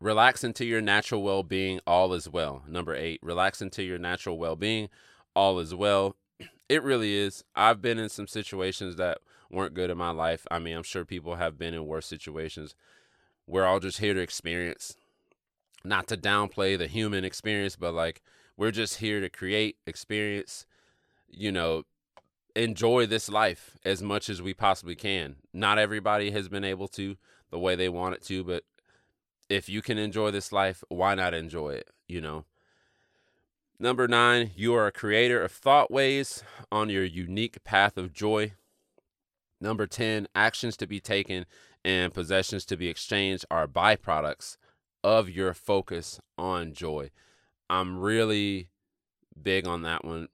Relax 0.00 0.44
into 0.44 0.66
your 0.66 0.82
natural 0.82 1.22
well 1.22 1.42
being, 1.42 1.80
all 1.86 2.12
is 2.12 2.28
well. 2.28 2.62
Number 2.68 2.94
eight, 2.94 3.20
relax 3.22 3.62
into 3.62 3.82
your 3.82 3.96
natural 3.96 4.36
well 4.36 4.54
being, 4.54 4.90
all 5.34 5.58
is 5.58 5.74
well. 5.74 6.16
It 6.66 6.82
really 6.82 7.14
is. 7.14 7.44
I've 7.54 7.82
been 7.82 7.98
in 7.98 8.08
some 8.08 8.26
situations 8.26 8.96
that 8.96 9.18
weren't 9.54 9.74
good 9.74 9.90
in 9.90 9.98
my 9.98 10.10
life. 10.10 10.46
I 10.50 10.58
mean, 10.58 10.76
I'm 10.76 10.82
sure 10.82 11.04
people 11.04 11.36
have 11.36 11.58
been 11.58 11.74
in 11.74 11.86
worse 11.86 12.06
situations. 12.06 12.74
We're 13.46 13.64
all 13.64 13.80
just 13.80 13.98
here 13.98 14.14
to 14.14 14.20
experience, 14.20 14.96
not 15.84 16.06
to 16.08 16.16
downplay 16.16 16.78
the 16.78 16.86
human 16.86 17.24
experience, 17.24 17.76
but 17.76 17.94
like 17.94 18.22
we're 18.56 18.70
just 18.70 18.98
here 18.98 19.20
to 19.20 19.28
create, 19.28 19.76
experience, 19.86 20.66
you 21.28 21.52
know, 21.52 21.84
enjoy 22.56 23.06
this 23.06 23.28
life 23.28 23.76
as 23.84 24.02
much 24.02 24.28
as 24.28 24.40
we 24.40 24.54
possibly 24.54 24.94
can. 24.94 25.36
Not 25.52 25.78
everybody 25.78 26.30
has 26.30 26.48
been 26.48 26.64
able 26.64 26.88
to 26.88 27.16
the 27.50 27.58
way 27.58 27.74
they 27.74 27.88
want 27.88 28.14
it 28.14 28.22
to, 28.24 28.44
but 28.44 28.64
if 29.48 29.68
you 29.68 29.82
can 29.82 29.98
enjoy 29.98 30.30
this 30.30 30.52
life, 30.52 30.82
why 30.88 31.14
not 31.14 31.34
enjoy 31.34 31.70
it? 31.70 31.90
You 32.08 32.20
know. 32.20 32.44
Number 33.78 34.06
nine, 34.06 34.52
you 34.54 34.74
are 34.74 34.86
a 34.86 34.92
creator 34.92 35.42
of 35.42 35.50
thought 35.50 35.90
ways 35.90 36.44
on 36.70 36.88
your 36.88 37.04
unique 37.04 37.62
path 37.64 37.96
of 37.96 38.12
joy. 38.12 38.52
Number 39.60 39.86
10, 39.86 40.28
actions 40.34 40.76
to 40.78 40.86
be 40.86 41.00
taken 41.00 41.46
and 41.84 42.14
possessions 42.14 42.64
to 42.66 42.76
be 42.76 42.88
exchanged 42.88 43.44
are 43.50 43.68
byproducts 43.68 44.56
of 45.02 45.28
your 45.28 45.54
focus 45.54 46.20
on 46.38 46.72
joy. 46.72 47.10
I'm 47.68 47.98
really 47.98 48.68
big 49.40 49.66
on 49.66 49.82
that 49.82 50.04
one. 50.04 50.28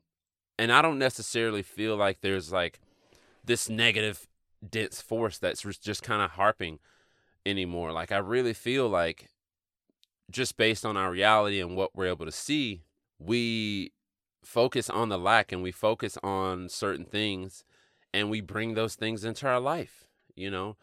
And 0.58 0.72
I 0.72 0.82
don't 0.82 0.98
necessarily 0.98 1.62
feel 1.62 1.96
like 1.96 2.20
there's 2.20 2.52
like 2.52 2.80
this 3.44 3.68
negative 3.68 4.26
dense 4.68 5.00
force 5.00 5.38
that's 5.38 5.62
just 5.78 6.02
kind 6.02 6.22
of 6.22 6.32
harping 6.32 6.78
anymore. 7.46 7.92
Like 7.92 8.12
I 8.12 8.18
really 8.18 8.52
feel 8.52 8.88
like 8.88 9.30
just 10.30 10.56
based 10.56 10.84
on 10.84 10.96
our 10.96 11.10
reality 11.10 11.60
and 11.60 11.76
what 11.76 11.96
we're 11.96 12.06
able 12.06 12.26
to 12.26 12.32
see, 12.32 12.82
we 13.18 13.92
focus 14.44 14.88
on 14.88 15.08
the 15.08 15.18
lack 15.18 15.52
and 15.52 15.62
we 15.62 15.72
focus 15.72 16.16
on 16.22 16.68
certain 16.68 17.04
things 17.04 17.64
and 18.12 18.30
we 18.30 18.40
bring 18.40 18.74
those 18.74 18.94
things 18.94 19.24
into 19.24 19.46
our 19.46 19.60
life, 19.60 20.04
you 20.34 20.50
know? 20.50 20.76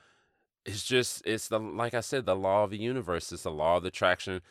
It's 0.66 0.84
just 0.84 1.26
it's 1.26 1.48
the 1.48 1.60
like 1.60 1.94
I 1.94 2.02
said, 2.02 2.26
the 2.26 2.36
law 2.36 2.66
of 2.66 2.72
the 2.72 2.78
universe. 2.78 3.32
It's 3.32 3.44
the 3.44 3.52
law 3.52 3.78
of 3.78 3.86
attraction. 3.86 4.42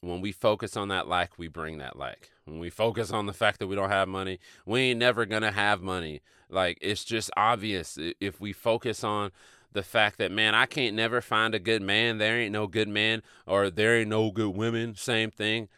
When 0.00 0.20
we 0.20 0.32
focus 0.32 0.76
on 0.76 0.88
that 0.88 1.08
lack, 1.08 1.38
we 1.38 1.48
bring 1.48 1.78
that 1.78 1.98
lack. 1.98 2.30
When 2.44 2.58
we 2.60 2.70
focus 2.70 3.10
on 3.10 3.26
the 3.26 3.32
fact 3.32 3.58
that 3.58 3.66
we 3.66 3.74
don't 3.74 3.90
have 3.90 4.08
money, 4.08 4.38
we 4.64 4.80
ain't 4.80 5.00
never 5.00 5.26
gonna 5.26 5.50
have 5.50 5.82
money. 5.82 6.20
Like 6.48 6.78
it's 6.80 7.04
just 7.04 7.30
obvious. 7.36 7.98
If 8.20 8.40
we 8.40 8.52
focus 8.52 9.02
on 9.02 9.32
the 9.72 9.82
fact 9.82 10.18
that 10.18 10.32
man, 10.32 10.54
I 10.54 10.66
can't 10.66 10.96
never 10.96 11.20
find 11.20 11.54
a 11.54 11.58
good 11.58 11.82
man. 11.82 12.18
There 12.18 12.38
ain't 12.38 12.52
no 12.52 12.66
good 12.68 12.88
man, 12.88 13.22
or 13.46 13.70
there 13.70 13.98
ain't 13.98 14.08
no 14.08 14.30
good 14.30 14.56
women. 14.56 14.94
Same 14.94 15.30
thing. 15.32 15.68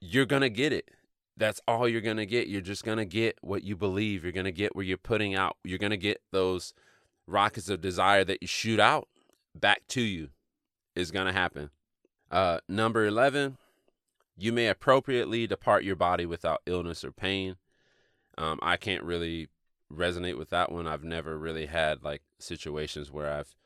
You're 0.00 0.26
gonna 0.26 0.50
get 0.50 0.72
it. 0.72 0.90
That's 1.38 1.60
all 1.68 1.88
you're 1.88 2.00
gonna 2.00 2.26
get. 2.26 2.48
You're 2.48 2.60
just 2.60 2.84
gonna 2.84 3.04
get 3.04 3.38
what 3.40 3.62
you 3.62 3.76
believe. 3.76 4.24
You're 4.24 4.32
gonna 4.32 4.50
get 4.50 4.74
where 4.74 4.84
you're 4.84 4.98
putting 4.98 5.34
out. 5.34 5.56
You're 5.62 5.78
gonna 5.78 5.96
get 5.96 6.20
those 6.32 6.74
rockets 7.26 7.68
of 7.68 7.80
desire 7.80 8.24
that 8.24 8.42
you 8.42 8.48
shoot 8.48 8.80
out 8.80 9.08
back 9.54 9.86
to 9.88 10.00
you. 10.00 10.30
Is 10.96 11.12
gonna 11.12 11.32
happen. 11.32 11.70
Uh, 12.30 12.58
number 12.68 13.06
eleven. 13.06 13.56
You 14.36 14.52
may 14.52 14.68
appropriately 14.68 15.46
depart 15.46 15.84
your 15.84 15.96
body 15.96 16.26
without 16.26 16.62
illness 16.66 17.04
or 17.04 17.12
pain. 17.12 17.56
Um, 18.36 18.58
I 18.62 18.76
can't 18.76 19.02
really 19.02 19.48
resonate 19.92 20.38
with 20.38 20.50
that 20.50 20.70
one. 20.70 20.86
I've 20.86 21.04
never 21.04 21.38
really 21.38 21.66
had 21.66 22.04
like 22.04 22.22
situations 22.38 23.10
where 23.10 23.30
I've 23.32 23.56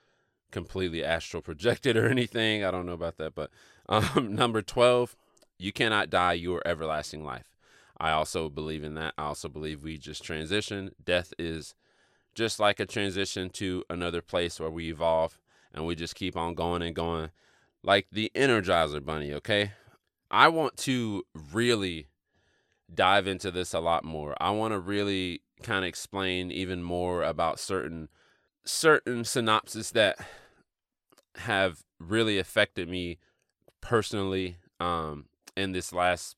completely 0.50 1.04
astral 1.04 1.42
projected 1.42 1.96
or 1.96 2.08
anything. 2.10 2.64
I 2.64 2.70
don't 2.70 2.86
know 2.86 2.92
about 2.92 3.16
that, 3.18 3.34
but 3.34 3.50
um, 3.88 4.34
number 4.34 4.62
12, 4.62 5.16
you 5.58 5.72
cannot 5.72 6.10
die 6.10 6.34
your 6.34 6.62
everlasting 6.64 7.24
life. 7.24 7.51
I 8.02 8.10
also 8.10 8.48
believe 8.48 8.82
in 8.82 8.94
that. 8.94 9.14
I 9.16 9.26
also 9.26 9.48
believe 9.48 9.84
we 9.84 9.96
just 9.96 10.24
transition. 10.24 10.90
Death 11.02 11.32
is 11.38 11.76
just 12.34 12.58
like 12.58 12.80
a 12.80 12.84
transition 12.84 13.48
to 13.50 13.84
another 13.88 14.20
place 14.20 14.58
where 14.58 14.72
we 14.72 14.90
evolve 14.90 15.38
and 15.72 15.86
we 15.86 15.94
just 15.94 16.16
keep 16.16 16.36
on 16.36 16.56
going 16.56 16.82
and 16.82 16.96
going 16.96 17.30
like 17.84 18.08
the 18.10 18.32
Energizer 18.34 19.04
Bunny, 19.04 19.32
okay? 19.34 19.74
I 20.32 20.48
want 20.48 20.76
to 20.78 21.22
really 21.52 22.08
dive 22.92 23.28
into 23.28 23.52
this 23.52 23.72
a 23.72 23.78
lot 23.78 24.02
more. 24.02 24.34
I 24.40 24.50
want 24.50 24.72
to 24.72 24.80
really 24.80 25.42
kind 25.62 25.84
of 25.84 25.88
explain 25.88 26.50
even 26.50 26.82
more 26.82 27.22
about 27.22 27.60
certain 27.60 28.08
certain 28.64 29.24
synopses 29.24 29.92
that 29.92 30.18
have 31.36 31.84
really 32.00 32.36
affected 32.40 32.88
me 32.88 33.18
personally 33.80 34.56
um, 34.80 35.26
in 35.56 35.70
this 35.70 35.92
last 35.92 36.36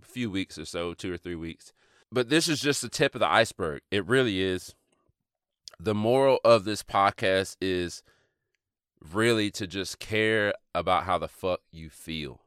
few 0.00 0.30
weeks 0.30 0.58
or 0.58 0.64
so, 0.64 0.94
two 0.94 1.12
or 1.12 1.16
three 1.16 1.34
weeks. 1.34 1.72
But 2.12 2.28
this 2.28 2.48
is 2.48 2.60
just 2.60 2.82
the 2.82 2.88
tip 2.88 3.14
of 3.14 3.20
the 3.20 3.30
iceberg. 3.30 3.82
It 3.90 4.06
really 4.06 4.40
is. 4.40 4.74
The 5.78 5.94
moral 5.94 6.40
of 6.44 6.64
this 6.64 6.82
podcast 6.82 7.56
is 7.60 8.02
really 9.12 9.50
to 9.52 9.66
just 9.66 9.98
care 9.98 10.52
about 10.74 11.04
how 11.04 11.18
the 11.18 11.28
fuck 11.28 11.60
you 11.70 11.88
feel. 11.88 12.40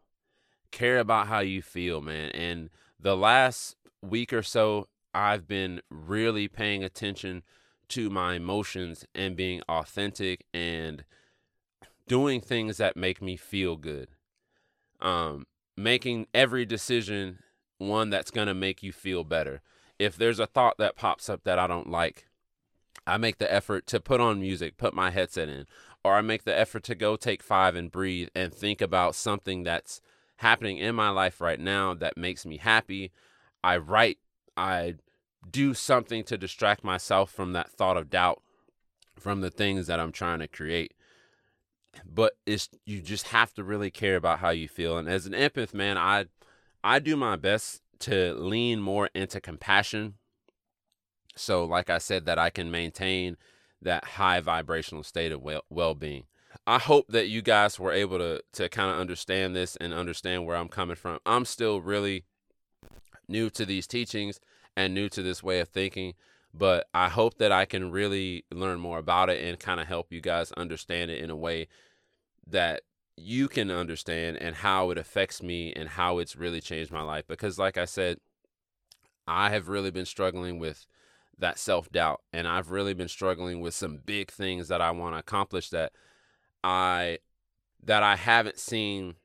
Care 0.71 0.99
about 0.99 1.27
how 1.27 1.39
you 1.39 1.61
feel, 1.61 2.01
man. 2.01 2.29
And 2.31 2.69
the 2.99 3.17
last 3.17 3.75
week 4.01 4.33
or 4.33 4.43
so 4.43 4.87
I've 5.13 5.47
been 5.47 5.81
really 5.89 6.47
paying 6.47 6.83
attention 6.83 7.43
to 7.89 8.09
my 8.09 8.35
emotions 8.35 9.05
and 9.13 9.35
being 9.35 9.61
authentic 9.69 10.45
and 10.53 11.03
doing 12.07 12.41
things 12.41 12.77
that 12.77 12.97
make 12.97 13.21
me 13.21 13.37
feel 13.37 13.75
good. 13.75 14.09
Um, 14.99 15.45
making 15.75 16.27
every 16.33 16.65
decision 16.65 17.39
one 17.77 18.09
that's 18.09 18.31
going 18.31 18.47
to 18.47 18.53
make 18.53 18.83
you 18.83 18.91
feel 18.91 19.23
better. 19.23 19.61
If 19.99 20.15
there's 20.15 20.39
a 20.39 20.47
thought 20.47 20.77
that 20.77 20.95
pops 20.95 21.29
up 21.29 21.43
that 21.43 21.59
I 21.59 21.67
don't 21.67 21.89
like, 21.89 22.27
I 23.05 23.17
make 23.17 23.37
the 23.37 23.51
effort 23.51 23.85
to 23.87 23.99
put 23.99 24.21
on 24.21 24.39
music, 24.39 24.77
put 24.77 24.93
my 24.93 25.11
headset 25.11 25.49
in, 25.49 25.65
or 26.03 26.15
I 26.15 26.21
make 26.21 26.43
the 26.43 26.57
effort 26.57 26.83
to 26.85 26.95
go 26.95 27.15
take 27.15 27.43
five 27.43 27.75
and 27.75 27.91
breathe 27.91 28.29
and 28.35 28.53
think 28.53 28.81
about 28.81 29.15
something 29.15 29.63
that's 29.63 30.01
happening 30.37 30.77
in 30.77 30.95
my 30.95 31.09
life 31.09 31.41
right 31.41 31.59
now 31.59 31.93
that 31.93 32.17
makes 32.17 32.45
me 32.45 32.57
happy. 32.57 33.11
I 33.63 33.77
write 33.77 34.17
I 34.55 34.95
do 35.49 35.73
something 35.73 36.23
to 36.25 36.37
distract 36.37 36.83
myself 36.83 37.31
from 37.31 37.53
that 37.53 37.71
thought 37.71 37.97
of 37.97 38.09
doubt 38.09 38.41
from 39.17 39.41
the 39.41 39.49
things 39.49 39.87
that 39.87 39.99
I'm 39.99 40.11
trying 40.11 40.39
to 40.39 40.47
create. 40.47 40.93
But 42.05 42.33
it's 42.45 42.69
you 42.85 43.01
just 43.01 43.27
have 43.29 43.53
to 43.53 43.63
really 43.63 43.91
care 43.91 44.15
about 44.15 44.39
how 44.39 44.49
you 44.49 44.67
feel. 44.67 44.97
And 44.97 45.07
as 45.07 45.25
an 45.25 45.33
empath, 45.33 45.73
man, 45.73 45.97
I 45.97 46.25
I 46.83 46.99
do 46.99 47.15
my 47.15 47.35
best 47.35 47.81
to 47.99 48.33
lean 48.33 48.81
more 48.81 49.09
into 49.13 49.39
compassion. 49.39 50.15
So 51.35 51.65
like 51.65 51.89
I 51.89 51.97
said 51.97 52.25
that 52.25 52.37
I 52.37 52.49
can 52.49 52.69
maintain 52.69 53.37
that 53.81 54.03
high 54.03 54.39
vibrational 54.39 55.03
state 55.03 55.31
of 55.31 55.41
well 55.41 55.63
well-being. 55.69 56.25
I 56.65 56.79
hope 56.79 57.07
that 57.09 57.27
you 57.27 57.41
guys 57.41 57.79
were 57.79 57.91
able 57.91 58.17
to 58.19 58.41
to 58.53 58.69
kind 58.69 58.91
of 58.91 58.99
understand 58.99 59.55
this 59.55 59.75
and 59.77 59.93
understand 59.93 60.45
where 60.45 60.55
I'm 60.55 60.69
coming 60.69 60.95
from. 60.95 61.19
I'm 61.25 61.45
still 61.45 61.81
really 61.81 62.25
new 63.27 63.49
to 63.51 63.65
these 63.65 63.87
teachings 63.87 64.39
and 64.75 64.93
new 64.93 65.09
to 65.09 65.21
this 65.21 65.43
way 65.43 65.59
of 65.59 65.69
thinking. 65.69 66.13
But 66.53 66.87
I 66.93 67.09
hope 67.09 67.39
that 67.39 67.51
I 67.51 67.65
can 67.65 67.91
really 67.91 68.45
learn 68.51 68.79
more 68.79 68.99
about 68.99 69.29
it 69.29 69.43
and 69.43 69.59
kind 69.59 69.79
of 69.79 69.87
help 69.87 70.11
you 70.11 70.21
guys 70.21 70.51
understand 70.51 71.09
it 71.09 71.23
in 71.23 71.29
a 71.29 71.35
way 71.35 71.67
that 72.45 72.81
you 73.15 73.47
can 73.47 73.71
understand 73.71 74.37
and 74.37 74.55
how 74.55 74.89
it 74.91 74.97
affects 74.97 75.41
me 75.41 75.73
and 75.73 75.89
how 75.89 76.19
it's 76.19 76.35
really 76.35 76.61
changed 76.61 76.91
my 76.91 77.01
life. 77.01 77.25
Because, 77.27 77.57
like 77.57 77.77
I 77.77 77.85
said, 77.85 78.17
I 79.27 79.49
have 79.49 79.67
really 79.67 79.91
been 79.91 80.05
struggling 80.05 80.59
with 80.59 80.85
that 81.37 81.57
self 81.57 81.91
doubt, 81.91 82.21
and 82.31 82.47
I've 82.47 82.71
really 82.71 82.93
been 82.93 83.07
struggling 83.07 83.59
with 83.59 83.73
some 83.73 83.99
big 84.05 84.31
things 84.31 84.67
that 84.67 84.81
I 84.81 84.91
want 84.91 85.15
to 85.15 85.19
accomplish 85.19 85.69
that 85.69 85.91
I 86.63 87.19
that 87.83 88.03
I 88.03 88.15
haven't 88.15 88.59
seen 88.59 89.15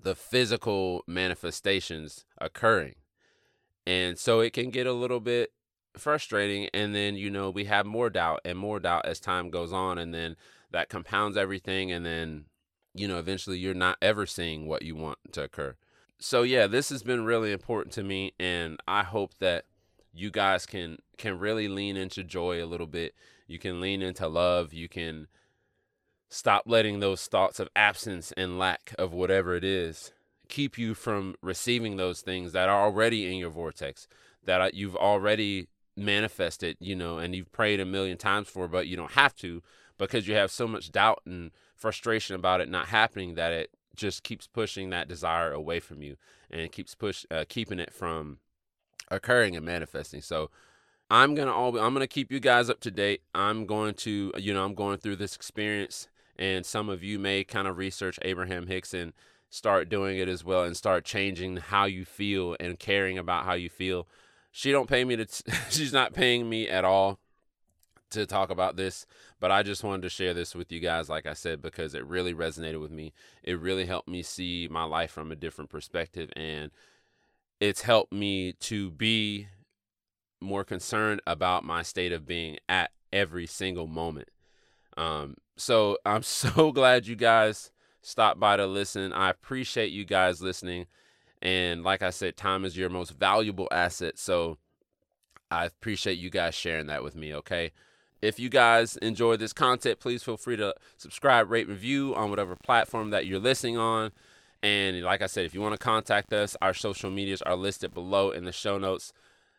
the 0.00 0.14
physical 0.14 1.04
manifestations 1.06 2.24
occurring. 2.38 2.94
And 3.86 4.18
so 4.18 4.40
it 4.40 4.52
can 4.52 4.70
get 4.70 4.86
a 4.86 4.92
little 4.92 5.20
bit 5.20 5.52
frustrating. 5.96 6.68
And 6.72 6.94
then, 6.94 7.16
you 7.16 7.30
know, 7.30 7.50
we 7.50 7.64
have 7.64 7.86
more 7.86 8.10
doubt 8.10 8.40
and 8.44 8.58
more 8.58 8.80
doubt 8.80 9.06
as 9.06 9.20
time 9.20 9.50
goes 9.50 9.72
on. 9.72 9.98
And 9.98 10.12
then 10.14 10.36
that 10.70 10.88
compounds 10.88 11.36
everything. 11.36 11.90
And 11.92 12.04
then, 12.04 12.46
you 12.94 13.08
know, 13.08 13.18
eventually 13.18 13.58
you're 13.58 13.74
not 13.74 13.98
ever 14.02 14.26
seeing 14.26 14.66
what 14.66 14.82
you 14.82 14.94
want 14.94 15.18
to 15.32 15.44
occur. 15.44 15.76
So, 16.18 16.42
yeah, 16.42 16.66
this 16.66 16.90
has 16.90 17.02
been 17.02 17.24
really 17.24 17.52
important 17.52 17.92
to 17.94 18.02
me. 18.02 18.32
And 18.38 18.78
I 18.86 19.02
hope 19.02 19.34
that 19.40 19.64
you 20.14 20.30
guys 20.30 20.66
can 20.66 20.98
can 21.16 21.38
really 21.38 21.68
lean 21.68 21.96
into 21.96 22.22
joy 22.22 22.62
a 22.62 22.66
little 22.66 22.86
bit. 22.86 23.14
You 23.46 23.58
can 23.58 23.80
lean 23.80 24.02
into 24.02 24.28
love. 24.28 24.72
You 24.72 24.88
can 24.88 25.26
stop 26.28 26.64
letting 26.66 27.00
those 27.00 27.26
thoughts 27.26 27.60
of 27.60 27.68
absence 27.76 28.32
and 28.36 28.58
lack 28.58 28.94
of 28.98 29.12
whatever 29.12 29.54
it 29.54 29.64
is 29.64 30.12
keep 30.52 30.76
you 30.76 30.94
from 30.94 31.34
receiving 31.40 31.96
those 31.96 32.20
things 32.20 32.52
that 32.52 32.68
are 32.68 32.84
already 32.84 33.26
in 33.26 33.38
your 33.38 33.48
vortex 33.48 34.06
that 34.44 34.60
uh, 34.60 34.68
you've 34.72 34.96
already 34.96 35.66
manifested, 35.96 36.76
you 36.80 36.96
know, 36.96 37.18
and 37.18 37.34
you've 37.34 37.52
prayed 37.52 37.80
a 37.80 37.84
million 37.84 38.16
times 38.16 38.48
for, 38.48 38.68
but 38.68 38.86
you 38.86 38.96
don't 38.96 39.12
have 39.12 39.34
to 39.36 39.62
because 39.98 40.26
you 40.26 40.34
have 40.34 40.50
so 40.50 40.66
much 40.66 40.90
doubt 40.90 41.22
and 41.26 41.50
frustration 41.76 42.34
about 42.34 42.60
it 42.60 42.68
not 42.68 42.88
happening 42.88 43.34
that 43.34 43.52
it 43.52 43.70
just 43.94 44.22
keeps 44.22 44.46
pushing 44.46 44.90
that 44.90 45.08
desire 45.08 45.52
away 45.52 45.80
from 45.80 46.02
you 46.02 46.16
and 46.50 46.72
keeps 46.72 46.94
push 46.94 47.24
uh, 47.30 47.44
keeping 47.48 47.78
it 47.78 47.92
from 47.92 48.38
occurring 49.10 49.56
and 49.56 49.64
manifesting. 49.64 50.20
So 50.20 50.50
I'm 51.10 51.34
gonna 51.34 51.52
all 51.52 51.78
I'm 51.78 51.92
gonna 51.92 52.06
keep 52.06 52.32
you 52.32 52.40
guys 52.40 52.70
up 52.70 52.80
to 52.80 52.90
date. 52.90 53.22
I'm 53.34 53.66
going 53.66 53.94
to 53.94 54.32
you 54.38 54.54
know 54.54 54.64
I'm 54.64 54.74
going 54.74 54.98
through 54.98 55.16
this 55.16 55.36
experience, 55.36 56.08
and 56.36 56.64
some 56.64 56.88
of 56.88 57.02
you 57.02 57.18
may 57.18 57.44
kind 57.44 57.68
of 57.68 57.76
research 57.76 58.18
Abraham 58.22 58.66
Hicks 58.66 58.94
and 58.94 59.12
start 59.50 59.90
doing 59.90 60.18
it 60.18 60.28
as 60.28 60.42
well 60.42 60.64
and 60.64 60.76
start 60.76 61.04
changing 61.04 61.58
how 61.58 61.84
you 61.84 62.06
feel 62.06 62.56
and 62.58 62.78
caring 62.78 63.18
about 63.18 63.44
how 63.44 63.52
you 63.52 63.68
feel. 63.68 64.08
She 64.52 64.70
don't 64.70 64.88
pay 64.88 65.04
me 65.04 65.16
to 65.16 65.24
t- 65.24 65.52
she's 65.70 65.92
not 65.92 66.12
paying 66.12 66.48
me 66.48 66.68
at 66.68 66.84
all 66.84 67.18
to 68.10 68.26
talk 68.26 68.50
about 68.50 68.76
this, 68.76 69.06
but 69.40 69.50
I 69.50 69.62
just 69.62 69.82
wanted 69.82 70.02
to 70.02 70.10
share 70.10 70.34
this 70.34 70.54
with 70.54 70.70
you 70.70 70.78
guys 70.78 71.08
like 71.08 71.26
I 71.26 71.32
said 71.32 71.62
because 71.62 71.94
it 71.94 72.06
really 72.06 72.34
resonated 72.34 72.80
with 72.80 72.90
me. 72.90 73.14
It 73.42 73.58
really 73.58 73.86
helped 73.86 74.08
me 74.08 74.22
see 74.22 74.68
my 74.70 74.84
life 74.84 75.10
from 75.10 75.32
a 75.32 75.36
different 75.36 75.70
perspective 75.70 76.30
and 76.36 76.70
it's 77.58 77.82
helped 77.82 78.12
me 78.12 78.52
to 78.52 78.90
be 78.90 79.48
more 80.40 80.64
concerned 80.64 81.22
about 81.26 81.64
my 81.64 81.82
state 81.82 82.12
of 82.12 82.26
being 82.26 82.58
at 82.68 82.90
every 83.12 83.46
single 83.46 83.86
moment. 83.86 84.28
Um, 84.96 85.36
so 85.56 85.96
I'm 86.04 86.22
so 86.24 86.72
glad 86.72 87.06
you 87.06 87.16
guys 87.16 87.70
stopped 88.02 88.40
by 88.40 88.56
to 88.56 88.66
listen. 88.66 89.12
I 89.12 89.30
appreciate 89.30 89.92
you 89.92 90.04
guys 90.04 90.42
listening. 90.42 90.86
And 91.42 91.82
like 91.82 92.02
I 92.02 92.10
said, 92.10 92.36
time 92.36 92.64
is 92.64 92.76
your 92.76 92.88
most 92.88 93.10
valuable 93.10 93.66
asset. 93.72 94.16
So 94.16 94.58
I 95.50 95.66
appreciate 95.66 96.18
you 96.18 96.30
guys 96.30 96.54
sharing 96.54 96.86
that 96.86 97.02
with 97.02 97.16
me, 97.16 97.34
okay? 97.34 97.72
If 98.22 98.38
you 98.38 98.48
guys 98.48 98.96
enjoy 98.98 99.36
this 99.36 99.52
content, 99.52 99.98
please 99.98 100.22
feel 100.22 100.36
free 100.36 100.56
to 100.56 100.74
subscribe, 100.96 101.50
rate, 101.50 101.68
review 101.68 102.14
on 102.14 102.30
whatever 102.30 102.54
platform 102.54 103.10
that 103.10 103.26
you're 103.26 103.40
listening 103.40 103.76
on. 103.76 104.12
And 104.62 105.02
like 105.02 105.20
I 105.20 105.26
said, 105.26 105.44
if 105.44 105.52
you 105.52 105.60
want 105.60 105.72
to 105.72 105.84
contact 105.84 106.32
us, 106.32 106.56
our 106.62 106.72
social 106.72 107.10
medias 107.10 107.42
are 107.42 107.56
listed 107.56 107.92
below 107.92 108.30
in 108.30 108.44
the 108.44 108.52
show 108.52 108.78
notes. 108.78 109.12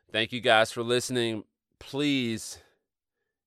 Thank 0.10 0.32
you 0.32 0.40
guys 0.40 0.72
for 0.72 0.84
listening. 0.84 1.44
Please, 1.80 2.60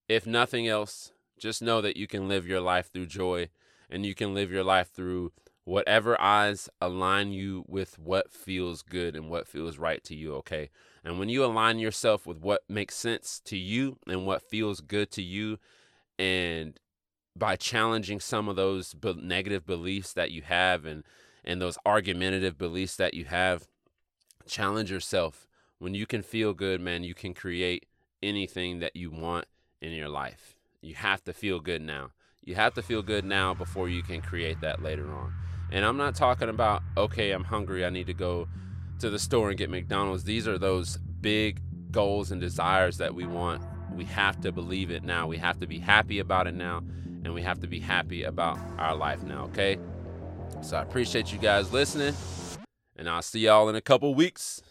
if 0.07 0.27
nothing 0.27 0.69
else, 0.69 1.13
just 1.39 1.63
know 1.63 1.81
that 1.81 1.97
you 1.97 2.07
can 2.07 2.29
live 2.29 2.47
your 2.47 2.61
life 2.61 2.93
through 2.93 3.07
joy 3.07 3.49
and 3.89 4.05
you 4.05 4.15
can 4.15 4.35
live 4.35 4.51
your 4.51 4.65
life 4.65 4.91
through 4.93 5.33
whatever 5.67 6.19
eyes 6.21 6.69
align 6.81 7.33
you 7.33 7.65
with 7.67 7.99
what 7.99 8.33
feels 8.33 8.83
good 8.83 9.17
and 9.17 9.29
what 9.29 9.49
feels 9.49 9.79
right 9.79 10.03
to 10.05 10.15
you, 10.15 10.33
okay? 10.33 10.71
And 11.05 11.19
when 11.19 11.29
you 11.29 11.45
align 11.45 11.81
yourself 11.81 12.25
with 12.25 12.39
what 12.39 12.63
makes 12.69 12.95
sense 12.95 13.41
to 13.47 13.59
you 13.59 13.99
and 14.07 14.25
what 14.25 14.49
feels 14.49 14.81
good 14.81 15.11
to 15.11 15.23
you, 15.23 15.59
and 16.21 16.79
by 17.35 17.57
challenging 17.57 18.21
some 18.21 18.49
of 18.49 18.55
those 18.55 18.95
be- 18.95 19.15
negative 19.15 19.67
beliefs 19.67 20.13
that 20.13 20.31
you 20.31 20.43
have 20.43 20.87
and 20.87 21.03
and 21.45 21.61
those 21.61 21.79
argumentative 21.85 22.57
beliefs 22.57 22.97
that 22.97 23.15
you 23.15 23.25
have, 23.25 23.67
challenge 24.47 24.91
yourself. 24.91 25.47
When 25.79 25.95
you 25.95 26.07
can 26.07 26.23
feel 26.23 26.55
good, 26.55 26.81
man, 26.81 27.05
you 27.05 27.15
can 27.15 27.35
create 27.35 27.87
anything 28.23 28.79
that 28.81 28.97
you 28.97 29.11
want 29.11 29.47
in 29.81 29.93
your 29.93 30.09
life. 30.09 30.57
You 30.81 30.95
have 30.95 31.23
to 31.25 31.33
feel 31.33 31.61
good 31.61 31.83
now. 31.83 32.11
You 32.45 32.55
have 32.55 32.75
to 32.75 32.83
feel 32.83 33.03
good 33.03 33.25
now 33.25 33.55
before 33.55 33.89
you 33.89 34.03
can 34.03 34.21
create 34.23 34.61
that 34.61 34.83
later 34.83 35.13
on. 35.13 35.35
And 35.71 35.85
I'm 35.85 35.97
not 35.97 36.15
talking 36.15 36.49
about, 36.49 36.83
okay, 36.97 37.33
I'm 37.33 37.45
hungry, 37.45 37.85
I 37.85 37.91
need 37.91 38.07
to 38.07 38.15
go 38.15 38.49
to 39.01 39.11
the 39.11 39.19
store 39.19 39.49
and 39.49 39.59
get 39.59 39.69
McDonald's. 39.69 40.25
These 40.25 40.47
are 40.49 40.59
those 40.59 40.99
big 41.21 41.61
goals 41.91 42.31
and 42.31 42.41
desires 42.41 42.99
that 42.99 43.15
we 43.15 43.27
want. 43.27 43.63
We 43.95 44.05
have 44.05 44.41
to 44.43 44.53
believe 44.53 44.91
it 44.91 45.03
now. 45.03 45.27
We 45.27 45.39
have 45.39 45.59
to 45.61 45.67
be 45.67 45.79
happy 45.79 46.19
about 46.19 46.47
it 46.47 46.55
now. 46.55 46.83
And 47.25 47.35
we 47.35 47.43
have 47.43 47.61
to 47.61 47.67
be 47.67 47.81
happy 47.81 48.23
about 48.23 48.59
our 48.79 48.95
life 48.95 49.23
now, 49.23 49.45
okay? 49.45 49.79
So 50.63 50.77
I 50.77 50.83
appreciate 50.83 51.33
you 51.33 51.39
guys 51.39 51.73
listening. 51.73 52.15
And 52.97 53.09
I'll 53.09 53.23
see 53.23 53.41
y'all 53.41 53.69
in 53.69 53.75
a 53.75 53.81
couple 53.81 54.15
weeks. 54.15 54.63